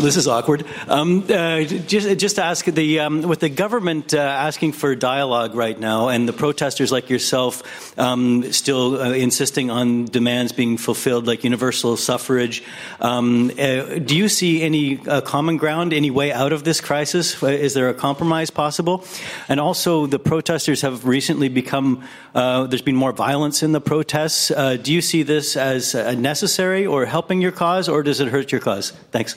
[0.08, 0.64] this is awkward.
[0.88, 5.54] Um, uh, just, just to ask the um, with the government uh, asking for dialogue
[5.54, 7.62] right now, and the protesters like yourself
[7.98, 12.64] um, still uh, insisting on demands being fulfilled, like universal suffrage.
[13.00, 17.40] Um, uh, do you see any uh, common ground, any way out of this crisis?
[17.40, 19.04] Uh, is there a compromise possible?
[19.48, 22.02] And also, the protesters have recently become.
[22.34, 24.48] there's been more violence in the protests.
[24.82, 28.60] do you see this as necessary or helping your cause, or does it hurt your
[28.60, 28.90] cause?
[29.12, 29.36] Thanks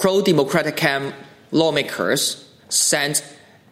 [0.00, 1.14] pro democratic camp
[1.50, 3.24] lawmakers sent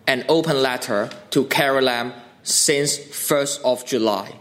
[0.07, 2.13] an open letter to Carrie Lam
[2.43, 4.33] since 1st of July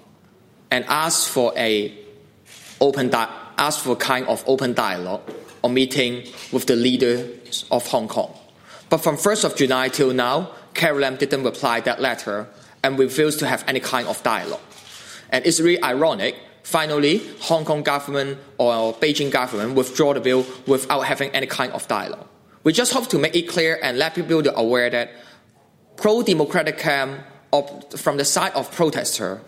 [0.71, 1.93] and asked for a
[2.81, 5.21] open di- asked for a kind of open dialogue
[5.61, 8.33] or meeting with the leaders of Hong Kong.
[8.89, 12.47] But from 1st of July till now, Carrie Lam didn't reply that letter
[12.83, 14.59] and refused to have any kind of dialogue.
[15.29, 21.01] And it's really ironic Finally, Hong Kong government or Beijing government withdraw the bill without
[21.01, 22.27] having any kind of dialogue.
[22.63, 25.11] We just hope to make it clear and let people be aware that
[25.95, 27.21] pro-democratic camp
[27.95, 29.41] from the side of protester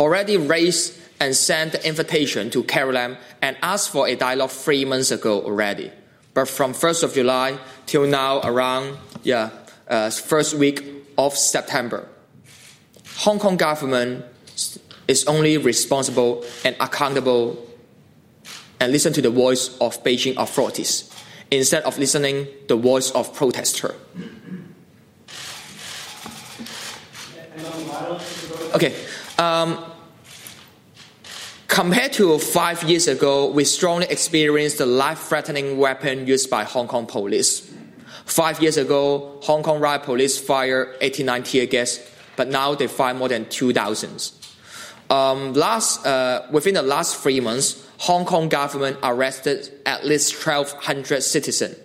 [0.00, 5.12] already raised and sent the invitation to Carrie and asked for a dialogue three months
[5.12, 5.92] ago already.
[6.34, 9.50] But from 1st of July till now, around yeah,
[9.86, 10.82] uh, first week
[11.16, 12.08] of September,
[13.18, 14.24] Hong Kong government
[15.08, 17.66] is only responsible and accountable
[18.80, 21.10] and listen to the voice of Beijing authorities
[21.50, 23.94] instead of listening the voice of protester.
[28.74, 28.94] Okay.
[29.38, 29.84] Um,
[31.68, 37.06] compared to five years ago, we strongly experienced the life-threatening weapon used by Hong Kong
[37.06, 37.72] police.
[38.24, 42.00] Five years ago, Hong Kong riot police fired 89 tear gas,
[42.34, 44.32] but now they fire more than 2,000.
[45.08, 51.22] Um, last, uh, within the last three months, Hong Kong government arrested at least 1,200
[51.22, 51.76] citizens.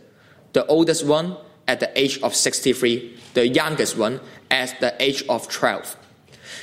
[0.53, 4.19] The oldest one at the age of 63, the youngest one
[4.49, 5.95] at the age of 12.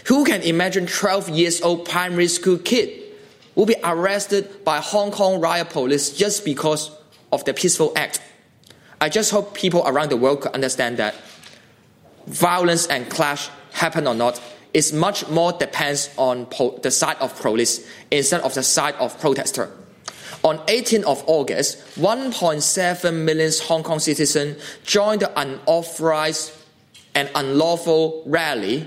[0.07, 3.05] Who can imagine 12 years old primary school kid
[3.55, 6.91] will be arrested by Hong Kong riot police just because
[7.33, 8.21] of the peaceful act?
[9.01, 11.15] I just hope people around the world could understand that
[12.27, 14.41] violence and clash happen or not
[14.75, 19.19] is much more depends on po- the side of police instead of the side of
[19.21, 19.71] protester.
[20.45, 26.53] On 18th of August, 1.7 million Hong Kong citizens joined the unauthorized
[27.15, 28.87] and unlawful rally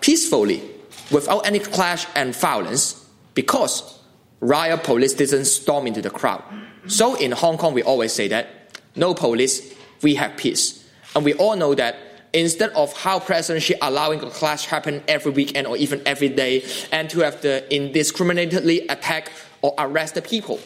[0.00, 0.62] peacefully
[1.10, 4.00] without any clash and violence because
[4.40, 6.42] riot police didn't storm into the crowd.
[6.86, 10.88] So in Hong Kong, we always say that no police, we have peace.
[11.14, 11.96] And we all know that
[12.38, 16.64] instead of how President Xi allowing a clash happen every weekend or even every day
[16.92, 19.32] and to have the indiscriminately attack
[19.62, 20.60] or arrest the people.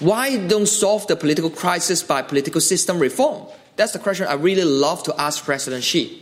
[0.00, 3.46] Why don't solve the political crisis by political system reform?
[3.76, 6.20] That's the question I really love to ask President Xi.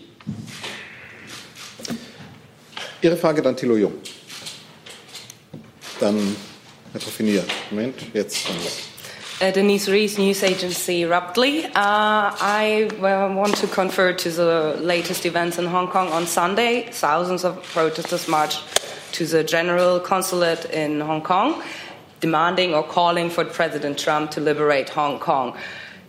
[3.03, 3.95] Ihre Frage dann Thilo Jung.
[5.99, 6.37] Dann
[6.93, 7.45] Herr.
[7.71, 8.47] Moment, jetzt.
[9.43, 11.65] Uh, Denise Rees, news agency Ruptly.
[11.65, 16.89] Uh, I uh, want to confer to the latest events in Hong Kong on Sunday.
[16.93, 18.63] Thousands of protesters marched
[19.15, 21.61] to the general consulate in Hong Kong,
[22.21, 25.57] demanding or calling for President Trump to liberate Hong Kong.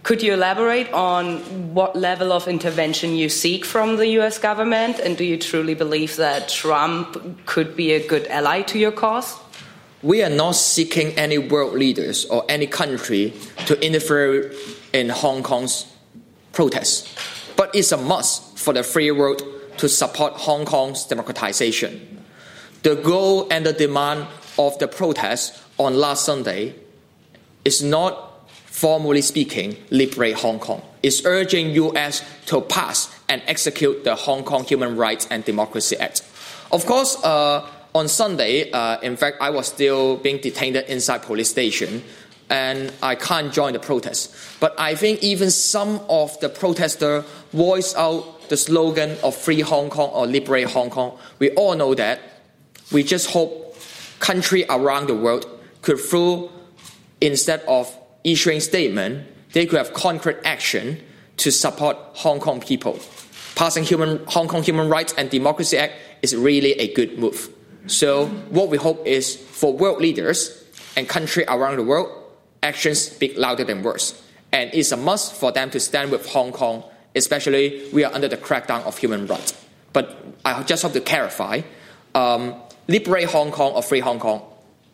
[0.03, 1.39] Could you elaborate on
[1.73, 4.99] what level of intervention you seek from the US government?
[4.99, 9.42] And do you truly believe that Trump could be a good ally to your cause?
[10.03, 13.33] We are not seeking any world leaders or any country
[13.67, 14.53] to interfere
[14.91, 15.91] in Hong Kong's
[16.51, 17.07] protests.
[17.55, 19.41] But it's a must for the free world
[19.77, 22.21] to support Hong Kong's democratization.
[22.83, 24.27] The goal and the demand
[24.59, 26.75] of the protest on last Sunday
[27.63, 30.81] is not formally speaking, liberate Hong Kong.
[31.01, 32.23] It's urging U.S.
[32.47, 36.23] to pass and execute the Hong Kong Human Rights and Democracy Act.
[36.71, 37.65] Of course, uh,
[37.95, 42.03] on Sunday, uh, in fact, I was still being detained inside police station,
[42.49, 44.35] and I can't join the protest.
[44.59, 49.89] But I think even some of the protesters voiced out the slogan of Free Hong
[49.89, 51.17] Kong or Liberate Hong Kong.
[51.39, 52.19] We all know that.
[52.91, 53.77] We just hope
[54.19, 55.45] country around the world
[55.81, 56.49] could through
[57.21, 60.99] instead of issuing statement, they could have concrete action
[61.37, 62.99] to support Hong Kong people.
[63.55, 67.49] Passing human, Hong Kong Human Rights and Democracy Act is really a good move.
[67.87, 70.63] So what we hope is for world leaders
[70.95, 72.09] and countries around the world,
[72.61, 74.21] actions speak louder than words.
[74.51, 76.83] And it's a must for them to stand with Hong Kong,
[77.15, 79.53] especially we are under the crackdown of human rights.
[79.91, 81.61] But I just have to clarify,
[82.15, 82.55] um,
[82.87, 84.41] liberate Hong Kong or free Hong Kong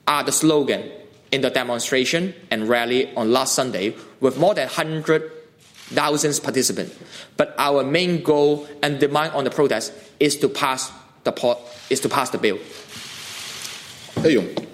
[0.07, 0.89] are the slogan
[1.31, 6.95] in the demonstration and rally on last Sunday with more than 100,000 participants.
[7.37, 10.91] But our main goal and demand on the protest is to pass
[11.23, 11.59] the pot,
[11.89, 12.59] is to pass the bill.
[14.15, 14.67] Herr Jung.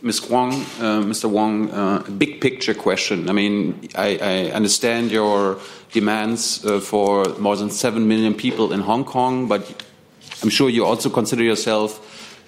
[0.00, 0.30] Ms.
[0.30, 1.28] Wong, uh, Mr.
[1.28, 3.28] Wong, uh, big picture question.
[3.28, 5.58] I mean, I, I understand your
[5.90, 9.84] demands uh, for more than 7 million people in Hong Kong, but
[10.42, 11.98] I'm sure you also consider yourself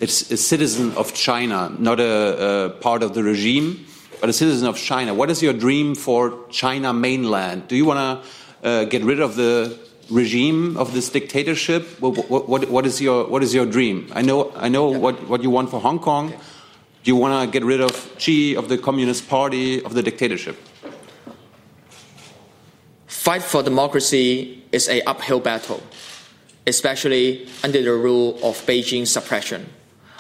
[0.00, 3.84] a, a citizen of China, not a, a, part of the regime,
[4.20, 5.12] but a citizen of China.
[5.12, 7.66] What is your dream for China mainland?
[7.66, 8.22] Do you want
[8.62, 9.76] to uh, get rid of the
[10.10, 12.00] regime of this dictatorship?
[12.00, 14.10] What, what, what is your what is your dream?
[14.12, 16.30] I know I know what, what you want for Hong Kong.
[17.02, 20.56] Do you want to get rid of Xi, of the Communist Party, of the dictatorship?
[23.06, 25.82] Fight for democracy is a uphill battle,
[26.66, 29.66] especially under the rule of Beijing suppression.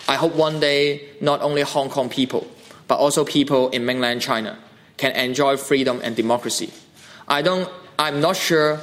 [0.08, 2.46] I hope one day not only Hong Kong people,
[2.88, 4.58] but also people in mainland China
[4.96, 6.72] can enjoy freedom and democracy.
[7.28, 8.80] I don't, I'm not sure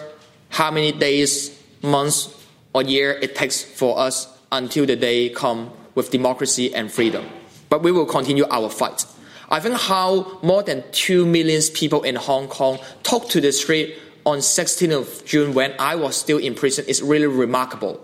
[0.49, 2.33] how many days, months,
[2.73, 7.25] or year it takes for us until the day come with democracy and freedom.
[7.69, 9.05] But we will continue our fight.
[9.49, 13.97] I think how more than 2 million people in Hong Kong took to the street
[14.25, 18.01] on 16th of June when I was still in prison is really remarkable.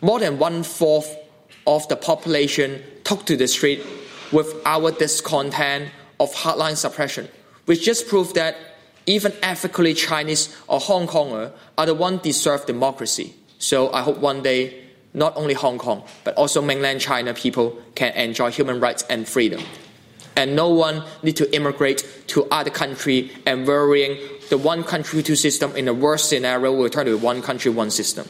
[0.00, 1.14] More than one fourth
[1.66, 3.82] of the population took to the street
[4.32, 7.28] with our discontent of hardline suppression,
[7.66, 8.56] which just proved that
[9.06, 13.34] even ethically Chinese or Hong Konger are the ones deserve democracy.
[13.58, 14.82] So I hope one day
[15.14, 19.62] not only Hong Kong but also mainland China people can enjoy human rights and freedom.
[20.36, 24.18] And no one need to immigrate to other country and worrying
[24.50, 27.90] the one country two system in the worst scenario will turn to one country one
[27.90, 28.28] system.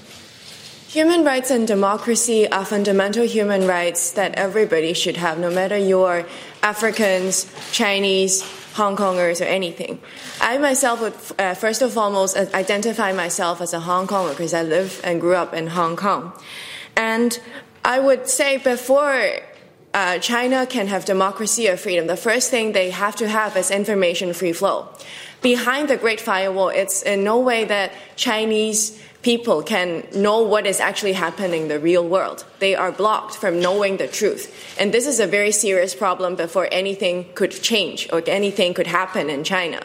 [0.89, 6.25] Human rights and democracy are fundamental human rights that everybody should have, no matter you're
[6.63, 8.43] Africans, Chinese,
[8.77, 10.01] Hong Kongers, or anything.
[10.41, 14.63] I myself would, uh, first and foremost, identify myself as a Hong Konger because I
[14.63, 16.33] live and grew up in Hong Kong.
[16.97, 17.39] And
[17.85, 19.21] I would say before
[19.95, 23.71] uh, China can have democracy or freedom, the first thing they have to have is
[23.71, 24.89] information free flow.
[25.43, 30.79] Behind the Great Firewall, it's in no way that Chinese people can know what is
[30.79, 32.45] actually happening in the real world.
[32.61, 34.45] They are blocked from knowing the truth.
[34.79, 39.29] And this is a very serious problem before anything could change or anything could happen
[39.29, 39.81] in China.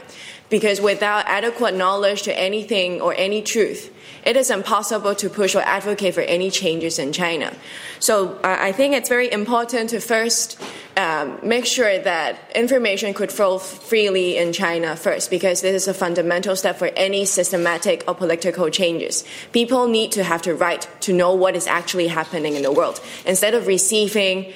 [0.51, 3.89] Because without adequate knowledge to anything or any truth,
[4.23, 7.55] it is impossible to push or advocate for any changes in China.
[7.99, 10.61] So uh, I think it's very important to first
[10.97, 15.93] um, make sure that information could flow freely in China first, because this is a
[15.93, 19.23] fundamental step for any systematic or political changes.
[19.53, 22.99] People need to have the right to know what is actually happening in the world
[23.25, 24.51] instead of receiving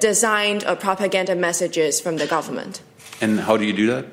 [0.00, 2.80] designed or propaganda messages from the government.
[3.20, 4.06] And how do you do that?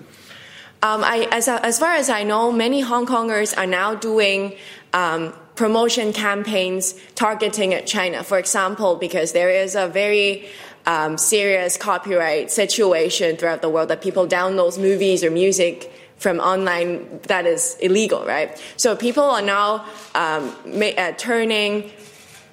[0.84, 4.56] Um, I, as, as far as I know, many Hong Kongers are now doing
[4.94, 8.24] um, promotion campaigns targeting at China.
[8.24, 10.48] For example, because there is a very
[10.88, 17.20] um, serious copyright situation throughout the world that people download movies or music from online
[17.28, 18.60] that is illegal, right?
[18.78, 21.92] So people are now um, ma- uh, turning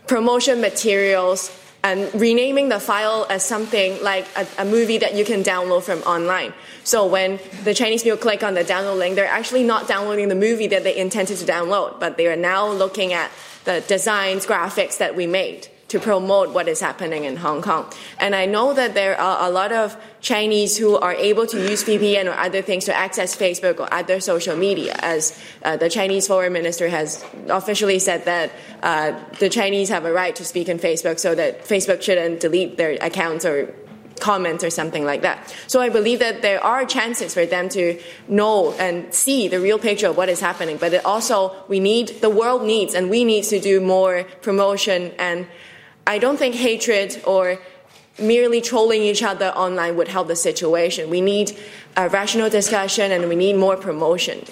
[0.07, 1.51] promotion materials
[1.89, 6.01] and renaming the file as something like a, a, movie that you can download from
[6.01, 6.53] online.
[6.85, 10.35] So when the Chinese people click on the download link, they're actually not downloading the
[10.35, 13.31] movie that they intended to download, but they are now looking at
[13.65, 17.91] the designs, graphics that we made to promote what is happening in Hong Kong.
[18.19, 21.83] And I know that there are a lot of Chinese who are able to use
[21.83, 26.27] VPN or other things to access Facebook or other social media, as uh, the Chinese
[26.27, 30.79] foreign minister has officially said that uh, the Chinese have a right to speak on
[30.79, 33.75] Facebook, so that Facebook shouldn't delete their accounts or
[34.19, 35.55] comments or something like that.
[35.69, 39.79] So I believe that there are chances for them to know and see the real
[39.79, 40.77] picture of what is happening.
[40.77, 45.13] But it also, we need, the world needs, and we need to do more promotion.
[45.19, 45.47] And
[46.09, 47.59] I don't think hatred or
[48.19, 51.11] merely trolling each other online would help the situation.
[51.11, 51.55] We need
[51.99, 54.43] a rational discussion and we need more promotion.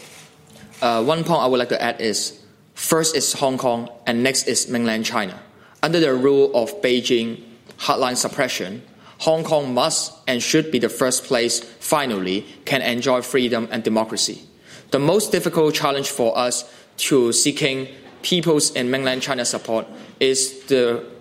[0.82, 2.38] Uh, one point I would like to add is
[2.74, 5.40] first is Hong Kong and next is mainland China.
[5.82, 7.42] Under the rule of Beijing
[7.78, 8.82] hardline suppression,
[9.20, 14.42] Hong Kong must and should be the first place, finally, can enjoy freedom and democracy.
[14.90, 16.70] The most difficult challenge for us
[17.08, 17.88] to seeking
[18.20, 19.86] people's in mainland China support
[20.20, 21.15] is the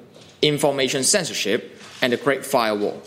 [0.47, 3.01] information censorship and the Great Firewall.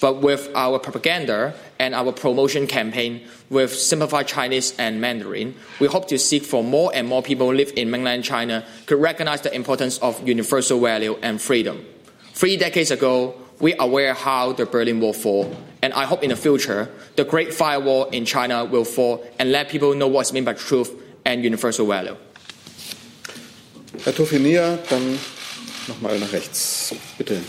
[0.00, 6.08] But with our propaganda and our promotion campaign with Simplified Chinese and Mandarin, we hope
[6.08, 9.54] to seek for more and more people who live in mainland China could recognize the
[9.54, 11.84] importance of universal value and freedom.
[12.32, 16.30] Three decades ago, we are aware how the Berlin Wall fall, and I hope in
[16.30, 20.44] the future the Great Firewall in China will fall and let people know what's meant
[20.44, 20.90] by truth
[21.24, 22.16] and universal value.
[24.04, 25.18] Herr Tofinia, dann
[25.88, 26.94] nochmal nach rechts.
[27.18, 27.40] Bitte.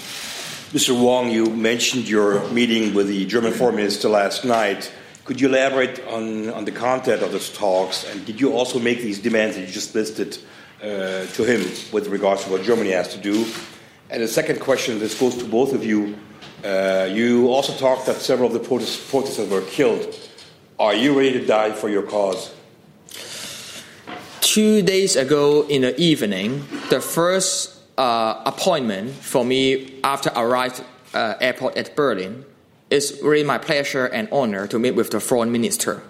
[0.73, 0.99] Mr.
[0.99, 4.91] Wong, you mentioned your meeting with the German foreign minister last night.
[5.23, 8.03] Could you elaborate on, on the content of those talks?
[8.03, 10.37] And did you also make these demands that you just listed
[10.81, 11.61] uh, to him
[11.91, 13.45] with regards to what Germany has to do?
[14.09, 16.17] And the second question, this goes to both of you.
[16.63, 20.13] Uh, you also talked that several of the protest, protesters were killed.
[20.77, 22.53] Are you ready to die for your cause?
[24.41, 30.83] Two days ago in the evening, the first uh, appointment for me after I arrived
[31.13, 32.45] uh, airport at Berlin
[32.89, 36.03] is really my pleasure and honor to meet with the foreign minister.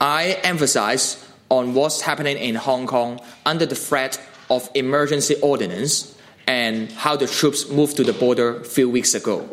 [0.00, 4.20] I emphasize on what's happening in Hong Kong under the threat
[4.50, 6.16] of emergency ordinance
[6.46, 9.48] and how the troops moved to the border a few weeks ago.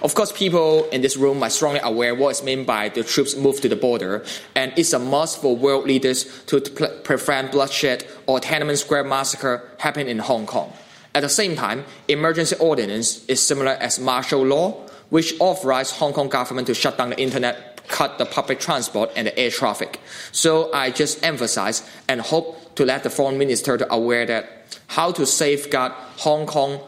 [0.00, 3.34] Of course, people in this room are strongly aware what is meant by the troops
[3.34, 6.60] move to the border, and it's a must for world leaders to
[7.02, 10.72] prevent bloodshed or Tiananmen Square massacre happening in Hong Kong.
[11.14, 16.28] At the same time, emergency ordinance is similar as martial law, which authorized Hong Kong
[16.28, 20.00] government to shut down the internet, cut the public transport and the air traffic.
[20.32, 25.12] So I just emphasize and hope to let the foreign minister to aware that how
[25.12, 26.80] to safeguard Hong Kong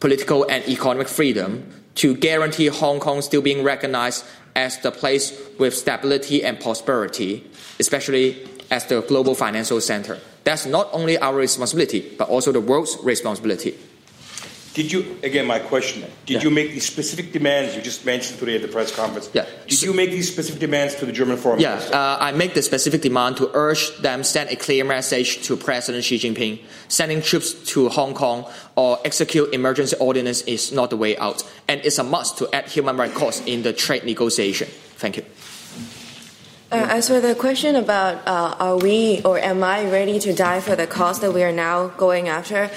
[0.00, 4.24] political and economic freedom to guarantee Hong Kong still being recognized
[4.56, 7.48] as the place with stability and prosperity,
[7.78, 10.18] especially as the global financial center.
[10.44, 13.76] That's not only our responsibility, but also the world's responsibility.
[14.74, 16.42] Did you, again, my question, did Yeah.
[16.44, 19.28] you make these specific demands you just mentioned today at the press conference?
[19.34, 19.44] Yeah.
[19.68, 21.94] Did you make these specific demands to the German foreign Yeah, minister?
[21.94, 26.04] uh, I make the specific demand to urge them send a clear message to President
[26.04, 26.60] Xi Jinping.
[26.88, 31.82] Sending troops to Hong Kong or execute emergency ordinance is not the way out, and
[31.84, 34.68] it's a must to add human rights costs in the trade negotiation.
[34.96, 35.24] Thank you.
[36.72, 40.60] Uh, as for the question about uh, are we or am I ready to die
[40.60, 42.70] for the cause that we are now going after,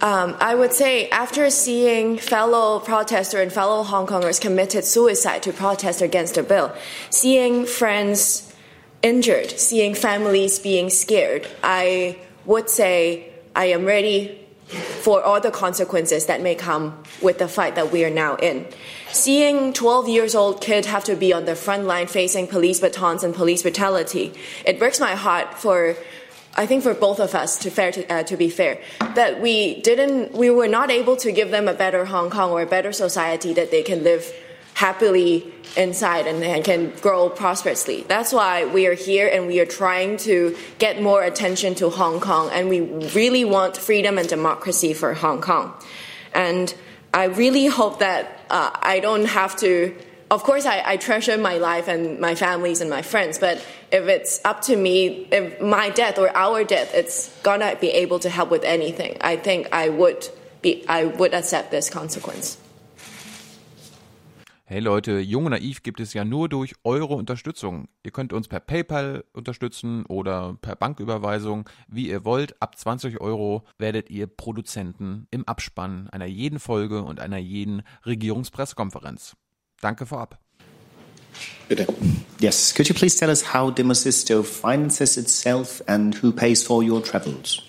[0.00, 5.52] um, I would say after seeing fellow protesters and fellow Hong Kongers committed suicide to
[5.52, 6.72] protest against the bill,
[7.10, 8.54] seeing friends
[9.02, 16.26] injured, seeing families being scared, I would say, I am ready for all the consequences
[16.26, 18.68] that may come with the fight that we are now in.
[19.14, 23.22] Seeing 12 years old kid have to be on the front line facing police batons
[23.22, 24.34] and police brutality,
[24.66, 25.94] it breaks my heart for
[26.56, 28.80] I think for both of us, to, fair to, uh, to be fair,
[29.14, 32.62] that we didn't, we were not able to give them a better Hong Kong or
[32.62, 34.32] a better society that they can live
[34.74, 38.02] happily inside and, and can grow prosperously.
[38.08, 42.20] That's why we are here and we are trying to get more attention to Hong
[42.20, 45.72] Kong and we really want freedom and democracy for Hong Kong.
[46.32, 46.74] And
[47.14, 49.94] I really hope that uh, I don't have to
[50.30, 54.08] of course, I, I, treasure my life and my families and my friends, but if
[54.08, 58.30] it's up to me, if my death or our death, it's gonna be able to
[58.30, 59.16] help with anything.
[59.20, 60.28] I think I would
[60.60, 62.56] be, I would accept this consequence.
[64.74, 67.86] Hey Leute, Jung und Naiv gibt es ja nur durch eure Unterstützung.
[68.02, 72.60] Ihr könnt uns per PayPal unterstützen oder per Banküberweisung, wie ihr wollt.
[72.60, 79.36] Ab 20 Euro werdet ihr Produzenten im Abspann einer jeden Folge und einer jeden Regierungspressekonferenz.
[79.80, 80.40] Danke vorab.
[81.68, 81.86] Bitte.
[82.40, 87.00] Yes, could you please tell us how Demosisto finances itself and who pays for your
[87.00, 87.62] travels?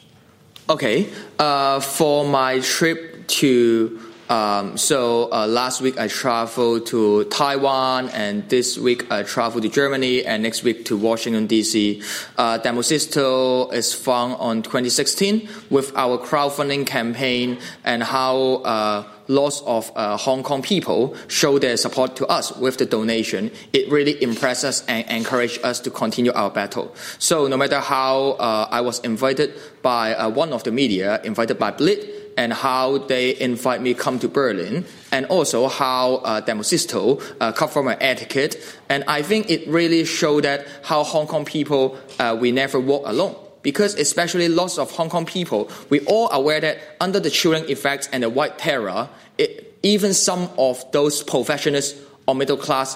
[0.68, 1.06] Okay,
[1.40, 3.92] uh, for my trip to
[4.30, 9.70] um, so uh, last week I traveled to Taiwan, and this week I traveled to
[9.70, 12.02] Germany, and next week to Washington D.C.
[12.38, 19.92] Uh, Demosisto is found on 2016 with our crowdfunding campaign and how uh, lots of
[19.96, 23.52] uh, Hong Kong people show their support to us with the donation.
[23.74, 26.96] It really impressed us and encouraged us to continue our battle.
[27.20, 31.60] So no matter how uh, I was invited by uh, one of the media, invited
[31.60, 37.22] by Bild and how they invite me come to Berlin, and also how uh, Demosisto
[37.40, 38.58] uh, my etiquette.
[38.90, 43.04] And I think it really showed that how Hong Kong people uh, we never walk
[43.06, 43.36] alone.
[43.62, 48.08] Because especially lots of Hong Kong people, we all aware that under the chilling effects
[48.12, 51.96] and the white terror, it, even some of those professionals
[52.28, 52.96] or middle class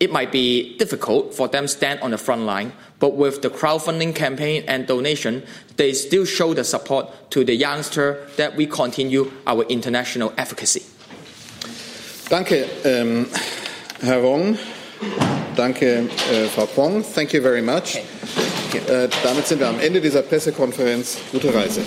[0.00, 4.14] it might be difficult for them stand on the front line, but with the crowdfunding
[4.14, 5.42] campaign and donation,
[5.76, 10.82] they still show the support to the youngster that we continue our international advocacy.
[12.28, 13.26] Danke, ähm,
[14.00, 14.56] Herr Wong.
[15.56, 17.02] Danke, äh, Frau Kwong.
[17.02, 17.98] Thank you very much.
[18.68, 18.78] Okay.
[18.86, 21.16] Äh, damit sind wir am Ende dieser Pressekonferenz.
[21.32, 21.80] Gute Reise.